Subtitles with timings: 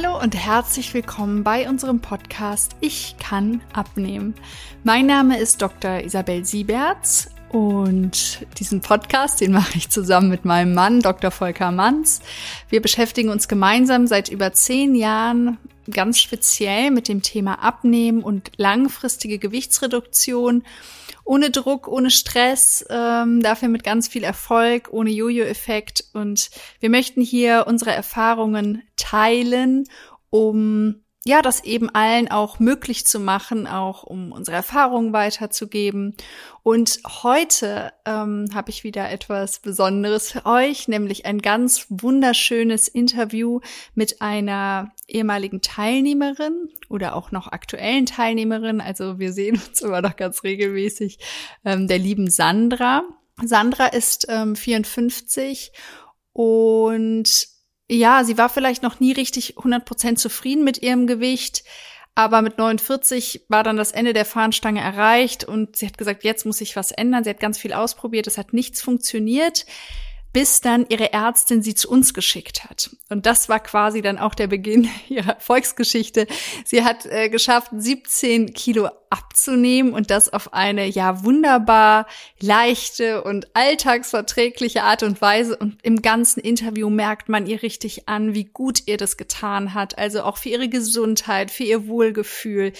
[0.00, 4.36] Hallo und herzlich willkommen bei unserem Podcast Ich kann abnehmen.
[4.84, 6.04] Mein Name ist Dr.
[6.04, 11.32] Isabel Sieberts und diesen Podcast, den mache ich zusammen mit meinem Mann, Dr.
[11.32, 12.20] Volker Manz.
[12.68, 15.58] Wir beschäftigen uns gemeinsam seit über zehn Jahren
[15.90, 20.62] ganz speziell mit dem Thema Abnehmen und langfristige Gewichtsreduktion.
[21.28, 26.04] Ohne Druck, ohne Stress, ähm, dafür mit ganz viel Erfolg, ohne Jojo-Effekt.
[26.14, 26.48] Und
[26.80, 29.84] wir möchten hier unsere Erfahrungen teilen,
[30.30, 36.14] um ja, das eben allen auch möglich zu machen, auch um unsere Erfahrungen weiterzugeben.
[36.62, 43.60] Und heute ähm, habe ich wieder etwas Besonderes für euch, nämlich ein ganz wunderschönes Interview
[43.94, 48.80] mit einer ehemaligen Teilnehmerin oder auch noch aktuellen Teilnehmerin.
[48.80, 51.18] Also wir sehen uns immer noch ganz regelmäßig,
[51.64, 53.02] ähm, der lieben Sandra.
[53.42, 55.72] Sandra ist ähm, 54
[56.32, 57.57] und
[57.90, 61.64] ja, sie war vielleicht noch nie richtig 100% zufrieden mit ihrem Gewicht,
[62.14, 66.44] aber mit 49 war dann das Ende der Fahnenstange erreicht und sie hat gesagt, jetzt
[66.44, 67.24] muss sich was ändern.
[67.24, 69.64] Sie hat ganz viel ausprobiert, es hat nichts funktioniert
[70.38, 72.90] bis dann ihre Ärztin sie zu uns geschickt hat.
[73.08, 76.28] Und das war quasi dann auch der Beginn ihrer Erfolgsgeschichte.
[76.64, 82.06] Sie hat äh, geschafft, 17 Kilo abzunehmen und das auf eine ja wunderbar
[82.38, 85.56] leichte und alltagsverträgliche Art und Weise.
[85.56, 89.98] Und im ganzen Interview merkt man ihr richtig an, wie gut ihr das getan hat.
[89.98, 92.74] Also auch für ihre Gesundheit, für ihr Wohlgefühl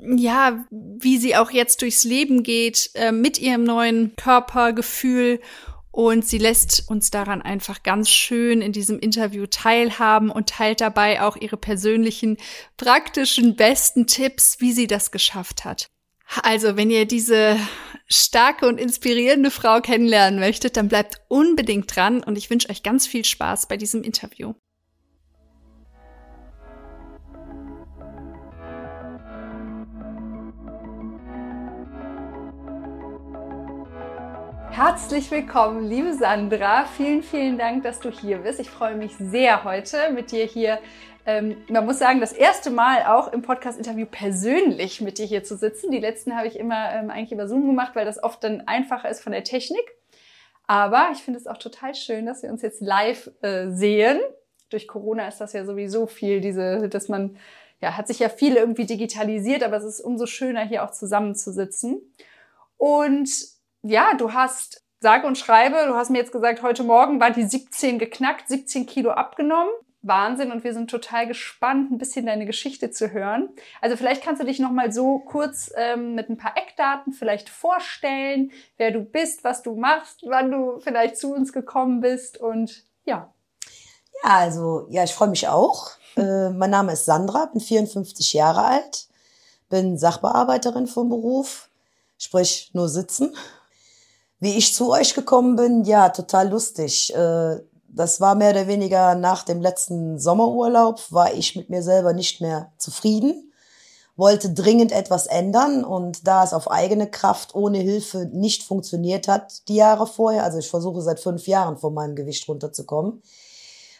[0.00, 5.40] ja, wie sie auch jetzt durchs Leben geht, äh, mit ihrem neuen Körpergefühl
[5.98, 11.22] und sie lässt uns daran einfach ganz schön in diesem Interview teilhaben und teilt dabei
[11.22, 12.36] auch ihre persönlichen,
[12.76, 15.88] praktischen, besten Tipps, wie sie das geschafft hat.
[16.44, 17.58] Also, wenn ihr diese
[18.06, 23.08] starke und inspirierende Frau kennenlernen möchtet, dann bleibt unbedingt dran und ich wünsche euch ganz
[23.08, 24.54] viel Spaß bei diesem Interview.
[34.78, 36.84] Herzlich willkommen, liebe Sandra.
[36.84, 38.60] Vielen, vielen Dank, dass du hier bist.
[38.60, 40.78] Ich freue mich sehr heute mit dir hier.
[41.26, 45.56] Ähm, man muss sagen, das erste Mal auch im Podcast-Interview persönlich mit dir hier zu
[45.56, 45.90] sitzen.
[45.90, 49.08] Die letzten habe ich immer ähm, eigentlich über Zoom gemacht, weil das oft dann einfacher
[49.08, 49.82] ist von der Technik.
[50.68, 54.20] Aber ich finde es auch total schön, dass wir uns jetzt live äh, sehen.
[54.70, 57.36] Durch Corona ist das ja sowieso viel, diese, dass man,
[57.80, 62.00] ja, hat sich ja viel irgendwie digitalisiert, aber es ist umso schöner, hier auch zusammenzusitzen.
[62.76, 67.30] Und ja, du hast, sage und schreibe, du hast mir jetzt gesagt, heute Morgen war
[67.30, 69.70] die 17 geknackt, 17 Kilo abgenommen.
[70.00, 73.48] Wahnsinn und wir sind total gespannt, ein bisschen deine Geschichte zu hören.
[73.80, 77.48] Also vielleicht kannst du dich noch mal so kurz ähm, mit ein paar Eckdaten vielleicht
[77.48, 82.84] vorstellen, wer du bist, was du machst, wann du vielleicht zu uns gekommen bist und
[83.04, 83.32] ja.
[84.22, 85.90] Ja, also ja, ich freue mich auch.
[86.16, 89.06] Äh, mein Name ist Sandra, bin 54 Jahre alt,
[89.68, 91.68] bin Sachbearbeiterin vom Beruf,
[92.16, 93.36] sprich nur sitzen
[94.40, 97.14] wie ich zu euch gekommen bin, ja, total lustig.
[97.14, 102.12] Äh, das war mehr oder weniger nach dem letzten Sommerurlaub, war ich mit mir selber
[102.12, 103.52] nicht mehr zufrieden,
[104.16, 109.68] wollte dringend etwas ändern und da es auf eigene Kraft ohne Hilfe nicht funktioniert hat,
[109.68, 113.22] die Jahre vorher, also ich versuche seit fünf Jahren von meinem Gewicht runterzukommen,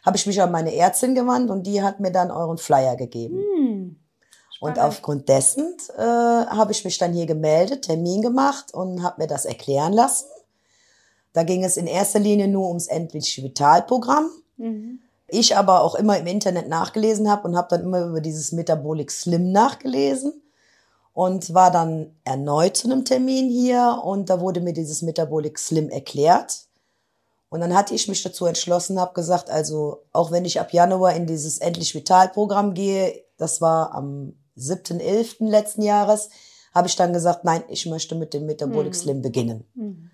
[0.04, 3.38] habe ich mich an meine Ärztin gewandt und die hat mir dann euren Flyer gegeben.
[3.56, 3.97] Hm.
[4.60, 9.28] Und aufgrund dessen äh, habe ich mich dann hier gemeldet, Termin gemacht und habe mir
[9.28, 10.26] das erklären lassen.
[11.32, 14.28] Da ging es in erster Linie nur ums endlich Vitalprogramm.
[14.56, 14.98] Mhm.
[15.28, 19.10] Ich aber auch immer im Internet nachgelesen habe und habe dann immer über dieses Metabolic
[19.10, 20.32] Slim nachgelesen
[21.12, 25.91] und war dann erneut zu einem Termin hier und da wurde mir dieses Metabolic Slim
[25.91, 26.66] erklärt.
[27.50, 31.14] Und dann hatte ich mich dazu entschlossen, habe gesagt, also auch wenn ich ab Januar
[31.14, 35.49] in dieses Endlich Vital Programm gehe, das war am 7.11.
[35.49, 36.28] letzten Jahres,
[36.75, 38.99] habe ich dann gesagt, nein, ich möchte mit dem Metabolic mhm.
[38.99, 39.65] Slim beginnen.
[39.75, 40.10] Mhm.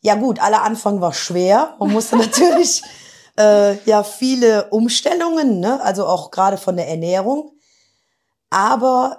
[0.00, 1.74] Ja gut, aller Anfang war schwer.
[1.78, 2.82] Man musste natürlich
[3.38, 5.80] äh, ja viele Umstellungen, ne?
[5.82, 7.52] also auch gerade von der Ernährung.
[8.50, 9.18] Aber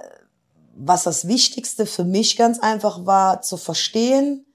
[0.76, 4.46] was das Wichtigste für mich ganz einfach war, zu verstehen,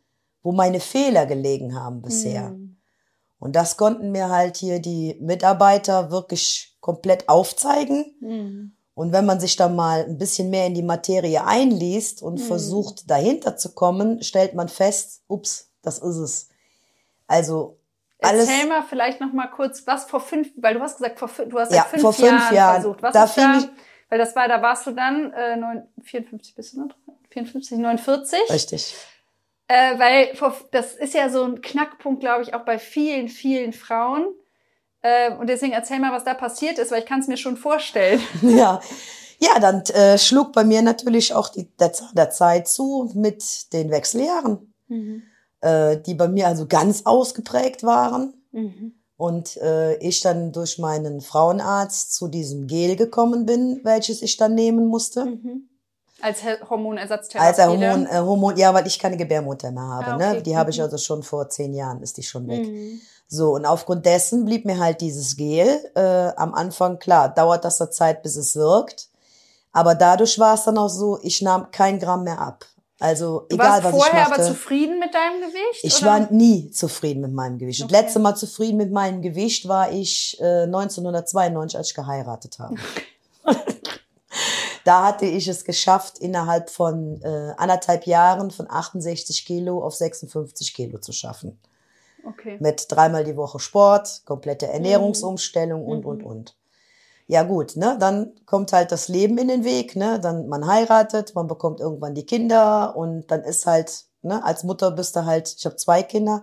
[0.42, 2.50] wo meine Fehler gelegen haben bisher.
[2.50, 2.76] Mhm.
[3.38, 8.14] Und das konnten mir halt hier die Mitarbeiter wirklich komplett aufzeigen.
[8.20, 8.76] Mhm.
[8.94, 12.44] Und wenn man sich dann mal ein bisschen mehr in die Materie einliest und mhm.
[12.44, 16.48] versucht, dahinter zu kommen, stellt man fest, ups, das ist es.
[17.26, 17.78] Also
[18.20, 18.48] alles.
[18.48, 21.58] Erzähl mal vielleicht noch mal kurz, was vor fünf, weil du hast gesagt, vor, du
[21.58, 23.02] hast ja, seit fünf, vor fünf Jahren, Jahren versucht.
[23.02, 23.68] Was da ist da, ich,
[24.10, 26.94] weil das war, da warst du dann äh, 9, 54 bist du noch?
[27.30, 28.38] 54, 49?
[28.50, 28.94] Richtig.
[29.68, 33.72] Äh, weil vor, das ist ja so ein Knackpunkt, glaube ich, auch bei vielen, vielen
[33.72, 34.26] Frauen
[35.38, 38.20] und deswegen erzähl mal, was da passiert ist, weil ich kann es mir schon vorstellen.
[38.42, 38.80] Ja,
[39.42, 43.90] ja, dann äh, schlug bei mir natürlich auch die, der, der Zeit zu mit den
[43.90, 45.22] Wechseljahren, mhm.
[45.60, 48.34] äh, die bei mir also ganz ausgeprägt waren.
[48.52, 48.94] Mhm.
[49.16, 54.54] Und äh, ich dann durch meinen Frauenarzt zu diesem Gel gekommen bin, welches ich dann
[54.54, 55.24] nehmen musste.
[55.24, 55.68] Mhm.
[56.20, 57.48] Als Hormonersatztherapie?
[57.48, 60.06] Als Hormon, äh, Hormon, ja, weil ich keine Gebärmutter mehr habe.
[60.06, 60.24] Ah, ne?
[60.26, 60.36] okay.
[60.36, 60.42] ne?
[60.42, 60.56] Die mhm.
[60.56, 60.84] habe ich mhm.
[60.84, 62.64] also schon vor zehn Jahren, ist die schon weg.
[63.32, 65.80] So, und aufgrund dessen blieb mir halt dieses Gel.
[65.94, 69.08] Äh, am Anfang, klar, dauert das eine Zeit, bis es wirkt.
[69.72, 72.66] Aber dadurch war es dann auch so, ich nahm kein Gramm mehr ab.
[73.00, 74.10] Also du egal, was ich machte.
[74.10, 75.82] vorher aber zufrieden mit deinem Gewicht?
[75.82, 76.10] Ich oder?
[76.10, 77.82] war nie zufrieden mit meinem Gewicht.
[77.82, 77.90] Okay.
[77.90, 82.74] Das letzte Mal zufrieden mit meinem Gewicht war ich äh, 1992, als ich geheiratet habe.
[84.84, 90.74] da hatte ich es geschafft, innerhalb von äh, anderthalb Jahren von 68 Kilo auf 56
[90.74, 91.58] Kilo zu schaffen.
[92.24, 92.56] Okay.
[92.60, 95.88] Mit dreimal die Woche Sport, komplette Ernährungsumstellung mhm.
[95.88, 96.56] und, und, und.
[97.26, 101.34] Ja gut, ne, dann kommt halt das Leben in den Weg, ne, dann man heiratet,
[101.34, 105.54] man bekommt irgendwann die Kinder und dann ist halt, ne, als Mutter bist du halt,
[105.56, 106.42] ich habe zwei Kinder,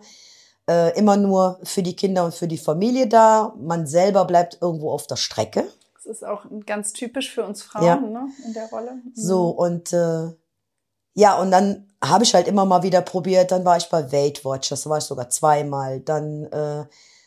[0.70, 3.54] äh, immer nur für die Kinder und für die Familie da.
[3.58, 5.68] Man selber bleibt irgendwo auf der Strecke.
[5.96, 7.96] Das ist auch ganz typisch für uns Frauen, ja.
[7.98, 8.94] ne, in der Rolle.
[8.94, 9.12] Mhm.
[9.16, 10.30] So und äh,
[11.16, 13.52] ja, und dann habe ich halt immer mal wieder probiert.
[13.52, 16.00] Dann war ich bei Weight Watch, das war ich sogar zweimal.
[16.00, 16.86] Dann äh,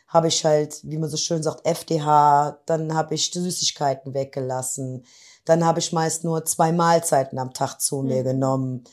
[0.08, 2.58] habe ich halt, wie man so schön sagt, FDH.
[2.66, 5.04] Dann habe ich Süßigkeiten weggelassen.
[5.44, 8.08] Dann habe ich meist nur zwei Mahlzeiten am Tag zu mhm.
[8.08, 8.84] mir genommen.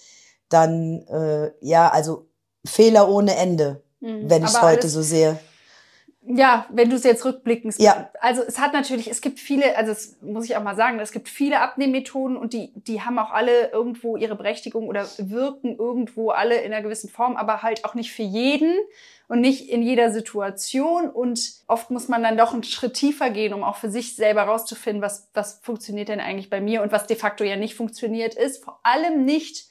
[0.50, 2.28] Dann, äh, ja, also
[2.66, 4.30] Fehler ohne Ende, mhm.
[4.30, 5.40] wenn ich es heute so sehe.
[6.21, 7.80] Ja, wenn du es jetzt rückblickend.
[7.80, 8.12] Ja.
[8.19, 11.13] Also es hat natürlich, es gibt viele, also es muss ich auch mal sagen, es
[11.13, 16.31] gibt viele Abnehmmethoden und die, die haben auch alle irgendwo ihre Berechtigung oder wirken irgendwo
[16.31, 18.75] alle in einer gewissen Form, aber halt auch nicht für jeden
[19.30, 21.10] und nicht in jeder Situation.
[21.10, 24.44] Und oft muss man dann doch einen Schritt tiefer gehen, um auch für sich selber
[24.44, 28.36] rauszufinden, was, was funktioniert denn eigentlich bei mir und was de facto ja nicht funktioniert
[28.36, 28.63] ist.
[28.63, 29.69] Vor allem nicht,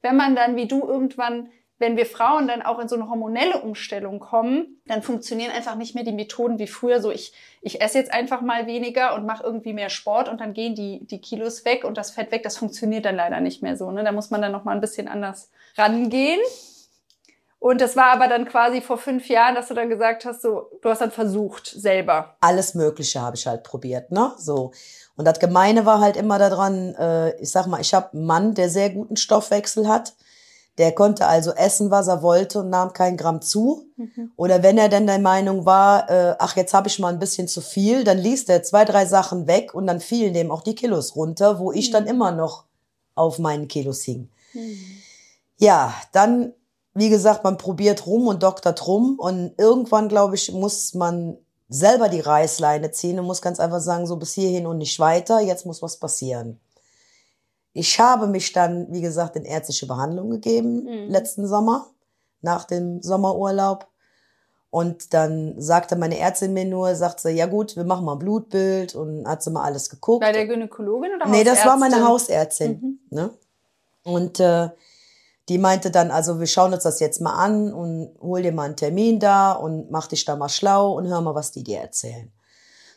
[0.00, 1.50] wenn man dann wie du irgendwann
[1.80, 5.94] wenn wir Frauen dann auch in so eine hormonelle Umstellung kommen, dann funktionieren einfach nicht
[5.94, 7.00] mehr die Methoden wie früher.
[7.00, 7.32] So, ich,
[7.62, 11.06] ich esse jetzt einfach mal weniger und mache irgendwie mehr Sport und dann gehen die,
[11.06, 12.42] die Kilos weg und das Fett weg.
[12.42, 13.90] Das funktioniert dann leider nicht mehr so.
[13.90, 14.04] Ne?
[14.04, 16.40] Da muss man dann noch mal ein bisschen anders rangehen.
[17.58, 20.70] Und das war aber dann quasi vor fünf Jahren, dass du dann gesagt hast, so,
[20.82, 22.36] du hast dann versucht selber.
[22.40, 24.32] Alles Mögliche habe ich halt probiert, ne?
[24.36, 24.72] So.
[25.16, 28.54] Und das Gemeine war halt immer daran, äh, ich sag mal, ich habe einen Mann,
[28.54, 30.12] der sehr guten Stoffwechsel hat
[30.80, 33.86] der konnte also essen, was er wollte und nahm kein Gramm zu.
[33.96, 34.32] Mhm.
[34.36, 37.48] Oder wenn er denn der Meinung war, äh, ach, jetzt habe ich mal ein bisschen
[37.48, 40.74] zu viel, dann ließ er zwei, drei Sachen weg und dann fielen dem auch die
[40.74, 41.92] Kilos runter, wo ich mhm.
[41.92, 42.64] dann immer noch
[43.14, 44.30] auf meinen Kilos hing.
[44.54, 44.78] Mhm.
[45.58, 46.54] Ja, dann,
[46.94, 51.36] wie gesagt, man probiert rum und doktert rum und irgendwann, glaube ich, muss man
[51.68, 55.40] selber die Reißleine ziehen und muss ganz einfach sagen, so bis hierhin und nicht weiter,
[55.40, 56.58] jetzt muss was passieren.
[57.72, 61.10] Ich habe mich dann, wie gesagt, in ärztliche Behandlung gegeben mhm.
[61.10, 61.86] letzten Sommer,
[62.42, 63.86] nach dem Sommerurlaub.
[64.70, 68.18] Und dann sagte meine Ärztin mir nur, sagt sie, ja gut, wir machen mal ein
[68.20, 70.20] Blutbild und hat sie mal alles geguckt.
[70.20, 72.80] Bei der Gynäkologin oder Nee, das war meine Hausärztin.
[72.80, 72.98] Mhm.
[73.10, 73.30] Ne?
[74.04, 74.70] Und äh,
[75.48, 78.64] die meinte dann, also wir schauen uns das jetzt mal an und hol dir mal
[78.64, 81.80] einen Termin da und mach dich da mal schlau und hör mal, was die dir
[81.80, 82.30] erzählen.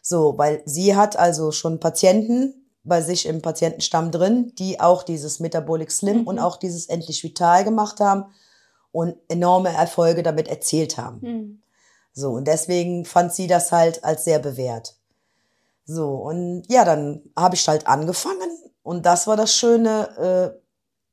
[0.04, 5.40] So, weil sie hat also schon Patienten, bei sich im Patientenstamm drin, die auch dieses
[5.40, 6.28] Metabolic Slim mhm.
[6.28, 8.26] und auch dieses Endlich Vital gemacht haben
[8.92, 11.20] und enorme Erfolge damit erzielt haben.
[11.22, 11.62] Mhm.
[12.14, 14.96] So, und deswegen fand sie das halt als sehr bewährt.
[15.86, 18.50] So, und ja, dann habe ich halt angefangen
[18.84, 20.54] und das war das Schöne.
[20.56, 20.64] Äh,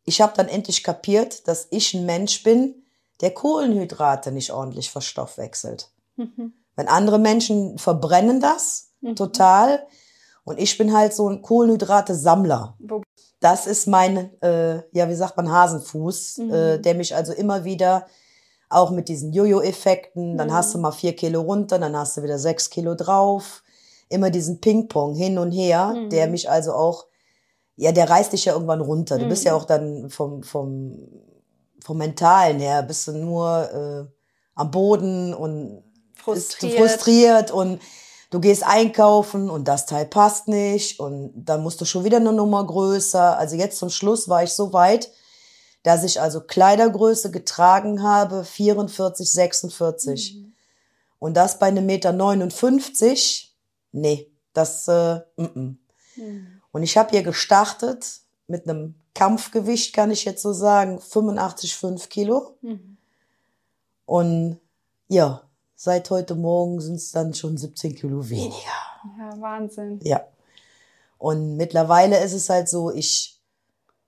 [0.05, 2.83] ich habe dann endlich kapiert, dass ich ein Mensch bin,
[3.21, 5.91] der Kohlenhydrate nicht ordentlich verstoffwechselt.
[6.17, 6.53] Mhm.
[6.77, 9.17] Wenn andere Menschen verbrennen das mhm.
[9.17, 9.87] total,
[10.45, 12.77] und ich bin halt so ein Kohlenhydrate-Sammler.
[13.41, 16.53] Das ist mein, äh, ja, wie sagt man, Hasenfuß, mhm.
[16.53, 18.07] äh, der mich also immer wieder
[18.69, 20.53] auch mit diesen Jojo-Effekten, dann mhm.
[20.53, 23.63] hast du mal vier Kilo runter, dann hast du wieder sechs Kilo drauf.
[24.09, 26.11] Immer diesen Ping-Pong hin und her, mhm.
[26.11, 27.07] der mich also auch,
[27.77, 29.19] ja, der reißt dich ja irgendwann runter.
[29.19, 29.59] Du bist ja mhm.
[29.59, 30.99] auch dann vom, vom,
[31.83, 34.13] vom Mentalen her, bist du nur äh,
[34.55, 35.83] am Boden und
[36.17, 36.79] frustriert.
[36.79, 37.81] frustriert und
[38.31, 42.33] du gehst einkaufen und das Teil passt nicht und dann musst du schon wieder eine
[42.33, 43.37] Nummer größer.
[43.37, 45.11] Also jetzt zum Schluss war ich so weit,
[45.83, 50.37] dass ich also Kleidergröße getragen habe, 44, 46.
[50.37, 50.53] Mhm.
[51.19, 53.55] Und das bei einem Meter 59,
[53.93, 55.75] nee, das, äh, mm -mm.
[56.17, 56.61] Mhm.
[56.73, 62.09] Und ich habe hier gestartet mit einem Kampfgewicht, kann ich jetzt so sagen, 85, 5
[62.09, 62.57] Kilo.
[62.63, 62.97] Mhm.
[64.07, 64.61] Und
[65.09, 65.43] ja,
[65.83, 68.55] seit heute Morgen sind es dann schon 17 Kilo weniger.
[69.19, 69.99] Ja, Wahnsinn.
[70.03, 70.27] Ja.
[71.17, 73.41] Und mittlerweile ist es halt so, ich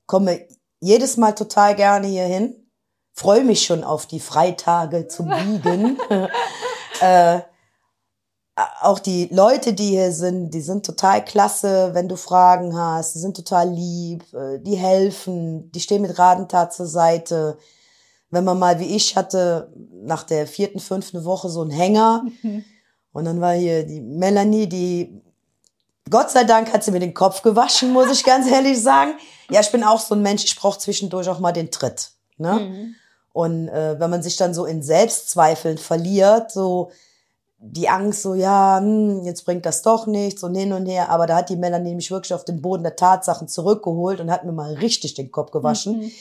[0.05, 0.47] komme
[0.81, 2.55] jedes Mal total gerne hier hin,
[3.15, 5.99] freue mich schon auf die Freitage zum Wiegen.
[7.01, 7.41] äh,
[8.83, 13.15] auch die Leute, die hier sind, die sind total klasse, wenn du Fragen hast.
[13.15, 17.57] Die sind total lieb, äh, die helfen, die stehen mit Radentat zur Seite.
[18.33, 19.73] Wenn man mal wie ich hatte,
[20.03, 22.25] nach der vierten, fünften Woche so einen Hänger.
[22.43, 22.65] Mhm.
[23.13, 25.21] Und dann war hier die Melanie, die,
[26.09, 29.13] Gott sei Dank hat sie mir den Kopf gewaschen, muss ich ganz ehrlich sagen.
[29.51, 32.11] Ja, ich bin auch so ein Mensch, ich brauche zwischendurch auch mal den Tritt.
[32.39, 32.53] Ne?
[32.55, 32.95] Mhm.
[33.35, 36.91] Und äh, wenn man sich dann so in Selbstzweifeln verliert, so,
[37.59, 41.11] die Angst so, ja, hm, jetzt bringt das doch nichts und hin und her.
[41.11, 44.45] Aber da hat die Melanie mich wirklich auf den Boden der Tatsachen zurückgeholt und hat
[44.45, 46.01] mir mal richtig den Kopf gewaschen.
[46.01, 46.13] Mhm.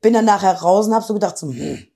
[0.00, 1.86] Bin dann nachher raus und hab so gedacht, so, hm.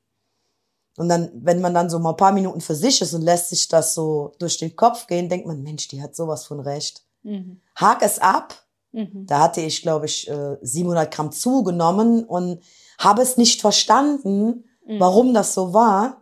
[0.96, 3.48] Und dann, wenn man dann so mal ein paar Minuten für sich ist und lässt
[3.48, 7.04] sich das so durch den Kopf gehen, denkt man, Mensch, die hat sowas von recht.
[7.22, 7.60] Mhm.
[7.74, 8.54] Hak es ab.
[8.92, 9.24] Mhm.
[9.26, 10.30] Da hatte ich, glaube ich,
[10.60, 12.60] 700 äh, Gramm zugenommen und
[12.98, 15.00] habe es nicht verstanden, mhm.
[15.00, 16.20] warum das so war.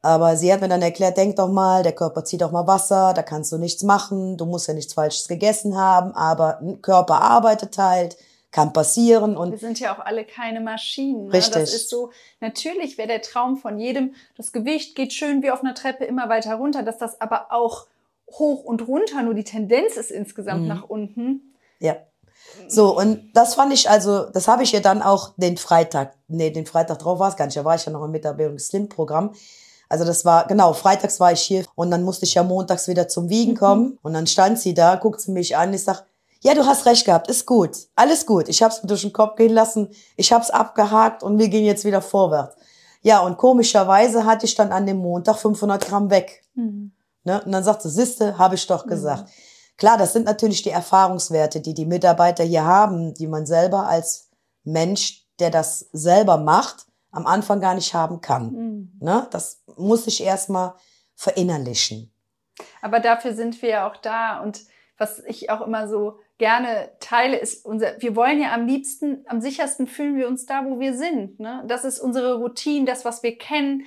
[0.00, 3.12] Aber sie hat mir dann erklärt, denk doch mal, der Körper zieht auch mal Wasser,
[3.14, 7.78] da kannst du nichts machen, du musst ja nichts Falsches gegessen haben, aber Körper arbeitet
[7.78, 8.16] halt,
[8.52, 9.50] kann passieren und.
[9.50, 11.26] Wir sind ja auch alle keine Maschinen.
[11.26, 11.32] Ne?
[11.32, 11.54] Richtig.
[11.54, 15.62] Das ist so, natürlich wäre der Traum von jedem, das Gewicht geht schön wie auf
[15.62, 17.86] einer Treppe immer weiter runter, dass das aber auch
[18.30, 20.68] hoch und runter, nur die Tendenz ist insgesamt mhm.
[20.68, 21.54] nach unten.
[21.80, 21.96] Ja.
[22.68, 26.50] So, und das fand ich also, das habe ich ihr dann auch den Freitag, nee,
[26.50, 28.88] den Freitag drauf war es gar nicht, da war ich ja noch im Mitarbeiter Slim
[28.88, 29.32] Programm
[29.92, 33.08] also das war, genau, freitags war ich hier und dann musste ich ja montags wieder
[33.08, 33.56] zum Wiegen mhm.
[33.58, 33.98] kommen.
[34.00, 36.06] Und dann stand sie da, guckt sie mich an, ich sag,
[36.42, 38.48] ja, du hast recht gehabt, ist gut, alles gut.
[38.48, 41.84] Ich hab's mir durch den Kopf gehen lassen, ich hab's abgehakt und wir gehen jetzt
[41.84, 42.56] wieder vorwärts.
[43.00, 46.42] Ja, und komischerweise hatte ich dann an dem Montag 500 Gramm weg.
[46.54, 46.92] Mhm.
[47.24, 47.42] Ne?
[47.44, 49.24] Und dann sagt sie, siehste, habe ich doch gesagt.
[49.24, 49.32] Mhm.
[49.76, 54.28] Klar, das sind natürlich die Erfahrungswerte, die die Mitarbeiter hier haben, die man selber als
[54.64, 58.52] Mensch, der das selber macht, am Anfang gar nicht haben kann.
[58.52, 58.92] Mhm.
[59.00, 59.28] Ne?
[59.30, 60.74] Das muss ich erstmal
[61.14, 62.12] verinnerlichen.
[62.80, 64.40] Aber dafür sind wir ja auch da.
[64.40, 64.64] Und
[64.98, 69.40] was ich auch immer so gerne teile, ist unser, wir wollen ja am liebsten, am
[69.40, 71.38] sichersten fühlen wir uns da, wo wir sind.
[71.40, 71.62] Ne?
[71.66, 73.84] Das ist unsere Routine, das, was wir kennen.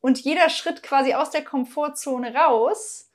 [0.00, 3.08] Und jeder Schritt quasi aus der Komfortzone raus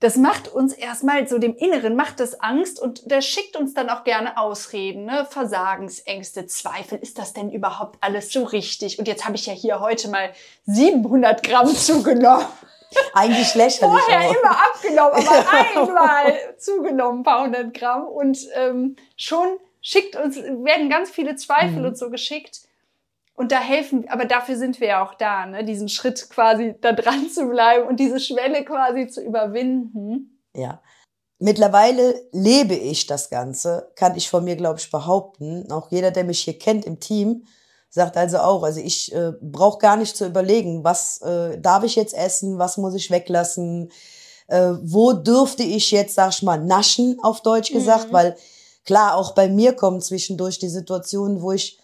[0.00, 3.90] das macht uns erstmal so dem Inneren, macht das Angst und der schickt uns dann
[3.90, 5.26] auch gerne Ausreden, ne?
[5.28, 9.00] Versagensängste, Zweifel, ist das denn überhaupt alles so richtig?
[9.00, 10.30] Und jetzt habe ich ja hier heute mal
[10.66, 12.46] 700 Gramm zugenommen.
[13.12, 14.00] Eigentlich lächerlich.
[14.00, 14.34] Vorher auch.
[14.34, 18.06] immer abgenommen, aber einmal zugenommen, ein paar hundert Gramm.
[18.06, 21.86] Und ähm, schon schickt uns, werden ganz viele Zweifel mhm.
[21.86, 22.62] und so geschickt.
[23.34, 25.64] Und da helfen, aber dafür sind wir ja auch da, ne?
[25.64, 30.42] diesen Schritt quasi da dran zu bleiben und diese Schwelle quasi zu überwinden.
[30.56, 30.82] Ja.
[31.38, 35.70] Mittlerweile lebe ich das Ganze, kann ich von mir, glaube ich, behaupten.
[35.70, 37.44] Auch jeder, der mich hier kennt im Team,
[37.90, 41.96] sagt also auch, also ich äh, brauche gar nicht zu überlegen, was äh, darf ich
[41.96, 43.90] jetzt essen, was muss ich weglassen,
[44.48, 48.12] äh, wo dürfte ich jetzt, sag ich mal, naschen, auf Deutsch gesagt, mhm.
[48.12, 48.36] weil
[48.84, 51.78] klar, auch bei mir kommen zwischendurch die Situationen, wo ich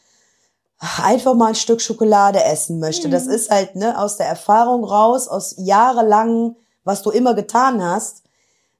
[1.02, 3.08] einfach mal ein Stück Schokolade essen möchte.
[3.08, 3.12] Mhm.
[3.12, 8.22] Das ist halt ne, aus der Erfahrung raus, aus jahrelang, was du immer getan hast.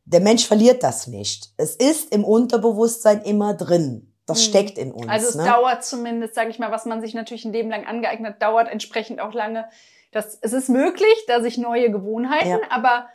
[0.05, 1.53] Der Mensch verliert das nicht.
[1.57, 4.14] Es ist im Unterbewusstsein immer drin.
[4.27, 4.51] Das mhm.
[4.51, 5.09] steckt in uns.
[5.09, 5.45] Also es ne?
[5.45, 9.21] dauert zumindest, sage ich mal, was man sich natürlich ein Leben lang angeeignet, dauert entsprechend
[9.21, 9.69] auch lange.
[10.13, 12.61] Das, es ist möglich, dass ich neue Gewohnheiten, ja.
[12.71, 13.09] aber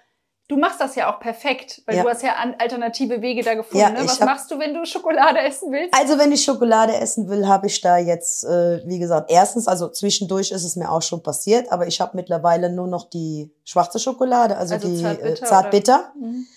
[0.50, 2.02] Du machst das ja auch perfekt, weil ja.
[2.02, 3.78] du hast ja alternative Wege da gefunden.
[3.78, 4.00] Ja, ne?
[4.04, 5.94] Was hab, machst du, wenn du Schokolade essen willst?
[5.94, 9.90] Also wenn ich Schokolade essen will, habe ich da jetzt, äh, wie gesagt, erstens, also
[9.90, 14.00] zwischendurch ist es mir auch schon passiert, aber ich habe mittlerweile nur noch die schwarze
[14.00, 15.44] Schokolade, also, also die zartbitter.
[15.44, 16.14] Äh, zartbitter.
[16.20, 16.48] Mhm.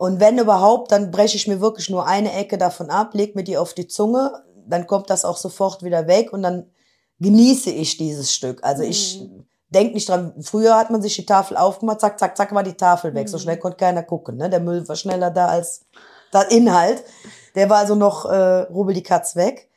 [0.00, 3.44] Und wenn überhaupt, dann breche ich mir wirklich nur eine Ecke davon ab, leg mir
[3.44, 4.32] die auf die Zunge,
[4.66, 6.70] dann kommt das auch sofort wieder weg und dann
[7.18, 8.64] genieße ich dieses Stück.
[8.64, 8.88] Also mhm.
[8.88, 9.22] ich
[9.68, 12.74] Denk nicht dran, früher hat man sich die Tafel aufgemacht, zack, zack, zack, war die
[12.74, 13.26] Tafel weg.
[13.26, 13.30] Mhm.
[13.30, 14.36] So schnell konnte keiner gucken.
[14.36, 14.50] Ne?
[14.50, 15.82] Der Müll war schneller da als
[16.32, 17.04] der Inhalt.
[17.54, 19.68] Der war also noch äh, rubbel die Katz weg.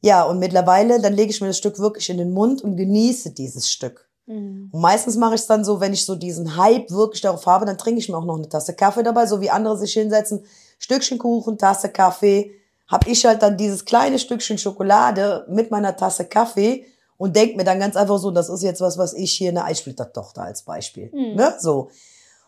[0.00, 3.32] Ja, und mittlerweile, dann lege ich mir das Stück wirklich in den Mund und genieße
[3.32, 4.07] dieses Stück.
[4.28, 4.68] Mhm.
[4.70, 7.64] Und meistens mache ich es dann so, wenn ich so diesen Hype wirklich darauf habe,
[7.64, 10.44] dann trinke ich mir auch noch eine Tasse Kaffee dabei, so wie andere sich hinsetzen.
[10.78, 12.52] Stückchen Kuchen, Tasse Kaffee.
[12.86, 17.64] Hab ich halt dann dieses kleine Stückchen Schokolade mit meiner Tasse Kaffee und denke mir
[17.64, 21.10] dann ganz einfach so, das ist jetzt was, was ich hier eine Eissplittertochter als Beispiel.
[21.12, 21.34] Mhm.
[21.34, 21.54] Ne?
[21.58, 21.90] So.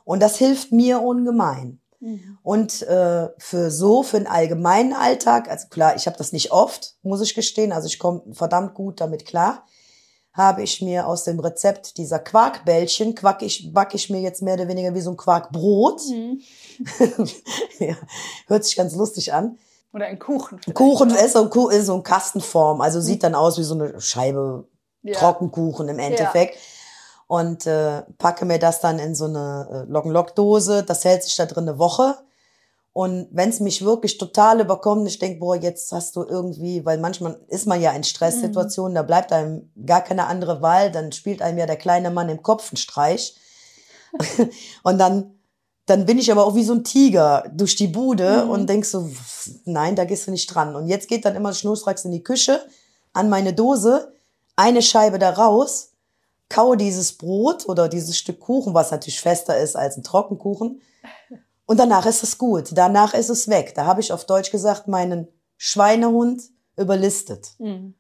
[0.05, 1.81] Und das hilft mir ungemein.
[1.99, 2.39] Mhm.
[2.43, 6.95] Und äh, für so, für den allgemeinen Alltag, also klar, ich habe das nicht oft,
[7.03, 9.67] muss ich gestehen, also ich komme verdammt gut damit klar.
[10.33, 14.55] Habe ich mir aus dem Rezept dieser Quarkbällchen, quack ich, back ich mir jetzt mehr
[14.55, 16.01] oder weniger wie so ein Quarkbrot.
[16.09, 16.41] Mhm.
[17.81, 17.97] ja,
[18.47, 19.59] hört sich ganz lustig an.
[19.93, 20.61] Oder ein Kuchen.
[20.73, 24.69] Kuchen ist so, ist so ein Kastenform, also sieht dann aus wie so eine Scheibe
[25.03, 25.19] Ja.
[25.19, 26.57] Trockenkuchen im Endeffekt.
[27.27, 30.83] Und äh, packe mir das dann in so eine äh, Lock-Lock-Dose.
[30.83, 32.17] Das hält sich da drin eine Woche.
[32.93, 36.99] Und wenn es mich wirklich total überkommt, ich denk, boah, jetzt hast du irgendwie, weil
[36.99, 41.41] manchmal ist man ja in Stresssituationen, da bleibt einem gar keine andere Wahl, dann spielt
[41.41, 43.37] einem ja der kleine Mann im Kopf einen Streich.
[44.83, 45.39] und dann,
[45.87, 48.51] dann bin ich aber auch wie so ein Tiger durch die Bude Mhm.
[48.51, 49.09] und denk so,
[49.65, 50.75] nein, da gehst du nicht dran.
[50.75, 52.61] Und jetzt geht dann immer schnurstracks in die Küche,
[53.13, 54.13] an meine Dose,
[54.57, 55.93] eine Scheibe da raus,
[56.49, 60.81] kau dieses Brot oder dieses Stück Kuchen, was natürlich fester ist als ein Trockenkuchen.
[61.71, 62.71] Und danach ist es gut.
[62.73, 63.75] Danach ist es weg.
[63.77, 66.43] Da habe ich auf Deutsch gesagt meinen Schweinehund
[66.77, 67.51] überlistet.
[67.59, 67.95] Mhm.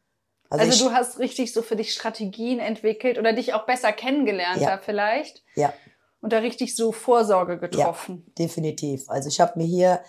[0.48, 3.92] Also, Also, ich, du hast richtig so für dich Strategien entwickelt oder dich auch besser
[3.92, 4.70] kennengelernt Ja.
[4.70, 5.72] da vielleicht ja,
[6.20, 8.26] und da richtig so Vorsorge getroffen.
[8.36, 9.08] definitiv.
[9.08, 10.00] Also ich habe mir hier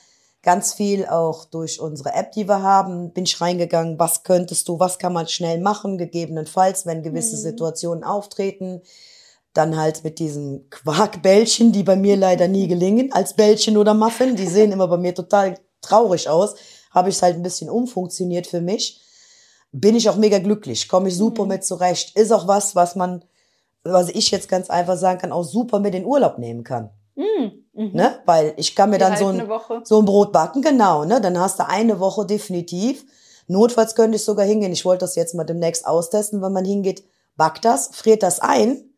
[0.41, 4.79] ganz viel auch durch unsere App, die wir haben, bin ich reingegangen, was könntest du,
[4.79, 7.41] was kann man schnell machen, gegebenenfalls, wenn gewisse Mhm.
[7.41, 8.81] Situationen auftreten.
[9.53, 14.35] Dann halt mit diesen Quarkbällchen, die bei mir leider nie gelingen, als Bällchen oder Muffin.
[14.35, 16.55] Die sehen immer bei mir total traurig aus.
[16.91, 19.01] Habe ich es halt ein bisschen umfunktioniert für mich.
[19.73, 21.49] Bin ich auch mega glücklich, komme ich super Mhm.
[21.49, 22.17] mit zurecht.
[22.17, 23.23] Ist auch was, was man,
[23.83, 26.89] was ich jetzt ganz einfach sagen kann, auch super mit in Urlaub nehmen kann.
[27.15, 27.51] Mhm.
[27.73, 27.91] Mhm.
[27.93, 28.19] Ne?
[28.25, 29.49] Weil ich kann mir Die dann so ein,
[29.83, 31.19] so ein Brot backen, genau, ne?
[31.21, 33.05] Dann hast du eine Woche definitiv.
[33.47, 34.71] Notfalls könnte ich sogar hingehen.
[34.71, 37.03] Ich wollte das jetzt mal demnächst austesten, wenn man hingeht,
[37.35, 38.90] backt das, friert das ein,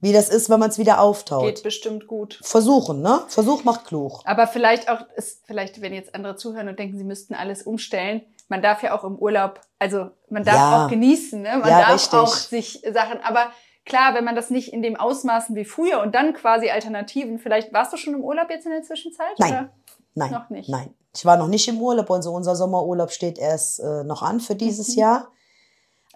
[0.00, 1.44] wie das ist, wenn man es wieder auftaut.
[1.44, 2.38] Geht bestimmt gut.
[2.42, 3.20] Versuchen, ne?
[3.28, 4.20] Versuch macht klug.
[4.24, 8.22] Aber vielleicht auch, ist vielleicht, wenn jetzt andere zuhören und denken, sie müssten alles umstellen,
[8.48, 10.84] man darf ja auch im Urlaub, also man darf Ja.
[10.84, 11.56] auch genießen, ne?
[11.58, 12.18] Man Ja, darf richtig.
[12.18, 13.50] auch sich Sachen, aber
[13.84, 17.72] klar, wenn man das nicht in dem Ausmaßen wie früher und dann quasi Alternativen, vielleicht
[17.72, 19.38] warst du schon im Urlaub jetzt in der Zwischenzeit?
[19.38, 19.50] Nein.
[19.52, 19.68] Oder?
[20.14, 20.68] Nein, Noch nicht.
[20.68, 20.94] nein.
[21.14, 22.10] Ich war noch nicht im Urlaub.
[22.10, 25.00] Also unser Sommerurlaub steht erst äh, noch an für dieses Mhm.
[25.00, 25.28] Jahr.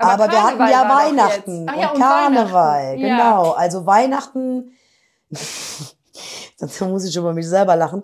[0.00, 3.00] Aber, wir hatten ja Weihnachten und, ja, und Karneval, Weihnachten.
[3.00, 3.16] Ja.
[3.16, 3.50] genau.
[3.52, 4.72] Also Weihnachten,
[6.58, 8.02] da muss ich über mich selber lachen.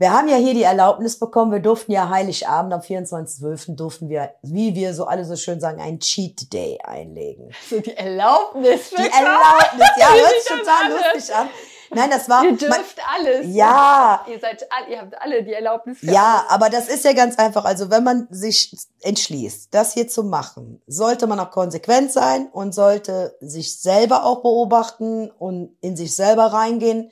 [0.00, 3.74] Wir haben ja hier die Erlaubnis bekommen, wir durften ja Heiligabend am 24.12.
[3.74, 7.50] durften wir, wie wir so alle so schön sagen, einen Cheat Day einlegen.
[7.68, 8.90] So die Erlaubnis.
[8.90, 11.48] Die Erlaubnis, ja, hört sich schon total lustig an.
[11.90, 13.46] Nein, das war, Ihr mein- dürft alles.
[13.54, 14.24] Ja.
[14.28, 15.98] Ihr seid ihr habt alle die Erlaubnis.
[15.98, 17.64] für Ja, aber das ist ja ganz einfach.
[17.64, 22.74] Also wenn man sich entschließt, das hier zu machen, sollte man auch konsequent sein und
[22.74, 27.10] sollte sich selber auch beobachten und in sich selber reingehen.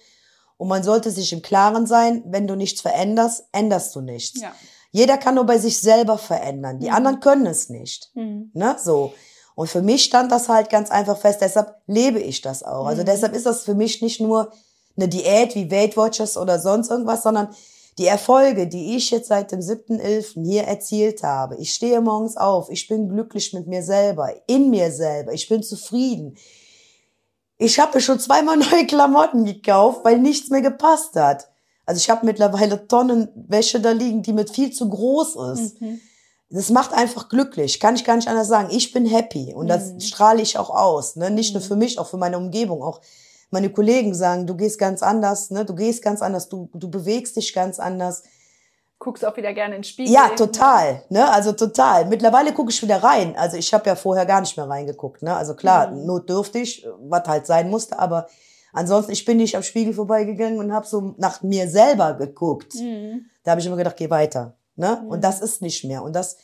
[0.59, 4.41] Und man sollte sich im Klaren sein, wenn du nichts veränderst, änderst du nichts.
[4.41, 4.53] Ja.
[4.91, 6.79] Jeder kann nur bei sich selber verändern.
[6.81, 6.95] Die Mhm.
[6.95, 8.11] anderen können es nicht.
[8.15, 8.51] Mhm.
[8.55, 9.12] Ne, so.
[9.55, 12.87] Und für mich stand das halt ganz einfach fest, deshalb lebe ich das auch.
[12.87, 13.07] Also Mhm.
[13.07, 14.53] deshalb ist das für mich nicht nur
[14.97, 17.49] eine Diät wie Weight Watchers oder sonst irgendwas, sondern
[17.99, 20.45] die Erfolge, die ich jetzt seit dem 7.11.
[20.45, 21.57] hier erzielt habe.
[21.57, 25.63] Ich stehe morgens auf, ich bin glücklich mit mir selber, in mir selber, ich bin
[25.63, 26.37] zufrieden.
[27.59, 31.49] Ich habe mir schon zweimal neue Klamotten gekauft, weil nichts mehr gepasst hat.
[31.87, 36.01] Also ich habe mittlerweile Tonnen Wäsche da liegen, die mit viel zu groß ist Mhm.
[36.51, 38.69] das macht einfach glücklich, kann ich gar nicht anders sagen.
[38.71, 40.01] Ich bin happy und das Mhm.
[40.01, 41.31] strahle ich auch aus, ne?
[41.31, 41.67] Nicht nur Mhm.
[41.67, 42.83] für mich, auch für meine Umgebung.
[42.83, 43.01] Auch
[43.51, 45.65] meine Kollegen sagen, du gehst ganz anders, ne?
[45.65, 48.23] Du gehst ganz anders, du du bewegst dich ganz anders.
[48.99, 50.13] Guckst auch wieder gerne in den Spiegel.
[50.13, 51.31] Ja, total, ne?
[51.31, 52.07] Also total.
[52.07, 53.37] Mittlerweile gucke ich wieder rein.
[53.37, 55.37] Also ich habe ja vorher gar nicht mehr reingeguckt, ne?
[55.37, 56.07] Also klar, Mhm.
[56.07, 58.27] notdürftig, was halt sein musste, aber
[58.73, 62.75] ansonsten ich bin nicht am Spiegel vorbeigegangen und habe so nach mir selber geguckt.
[62.75, 63.27] Mhm.
[63.45, 64.55] Da habe ich immer gedacht, geh weiter.
[64.77, 65.01] Ne?
[65.03, 65.09] Mhm.
[65.09, 66.03] Und das ist nicht mehr.
[66.03, 66.37] Und das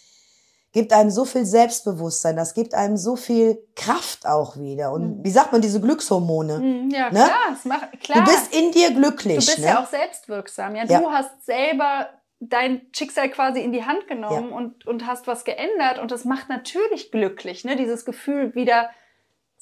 [0.72, 4.90] gibt einem so viel Selbstbewusstsein, das gibt einem so viel Kraft auch wieder.
[4.92, 5.24] Und Mhm.
[5.24, 6.58] wie sagt man, diese Glückshormone?
[6.58, 6.90] Mhm.
[6.90, 7.20] Ja, Ne?
[7.24, 8.24] klar, es macht, klar.
[8.24, 9.44] Du bist in dir glücklich.
[9.44, 9.66] Du bist ne?
[9.66, 10.74] ja auch selbstwirksam.
[10.74, 11.00] Ja, Ja.
[11.00, 12.08] du hast selber
[12.40, 15.98] dein Schicksal quasi in die Hand genommen und, und hast was geändert.
[16.00, 17.76] Und das macht natürlich glücklich, ne?
[17.76, 18.90] Dieses Gefühl wieder,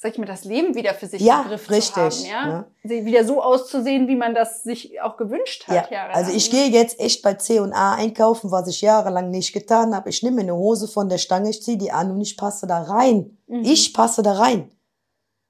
[0.03, 2.67] sag ich mal, das Leben wieder für sich Ja, im Griff richtig, zu haben, ja?
[2.85, 3.05] ne?
[3.05, 5.75] Wieder so auszusehen, wie man das sich auch gewünscht ja.
[5.75, 6.17] hat, jahrelang.
[6.17, 10.09] Also ich gehe jetzt echt bei C&A einkaufen, was ich jahrelang nicht getan habe.
[10.09, 12.67] Ich nehme mir eine Hose von der Stange, ich ziehe die an und ich passe
[12.67, 13.37] da rein.
[13.47, 13.63] Mhm.
[13.63, 14.71] Ich passe da rein.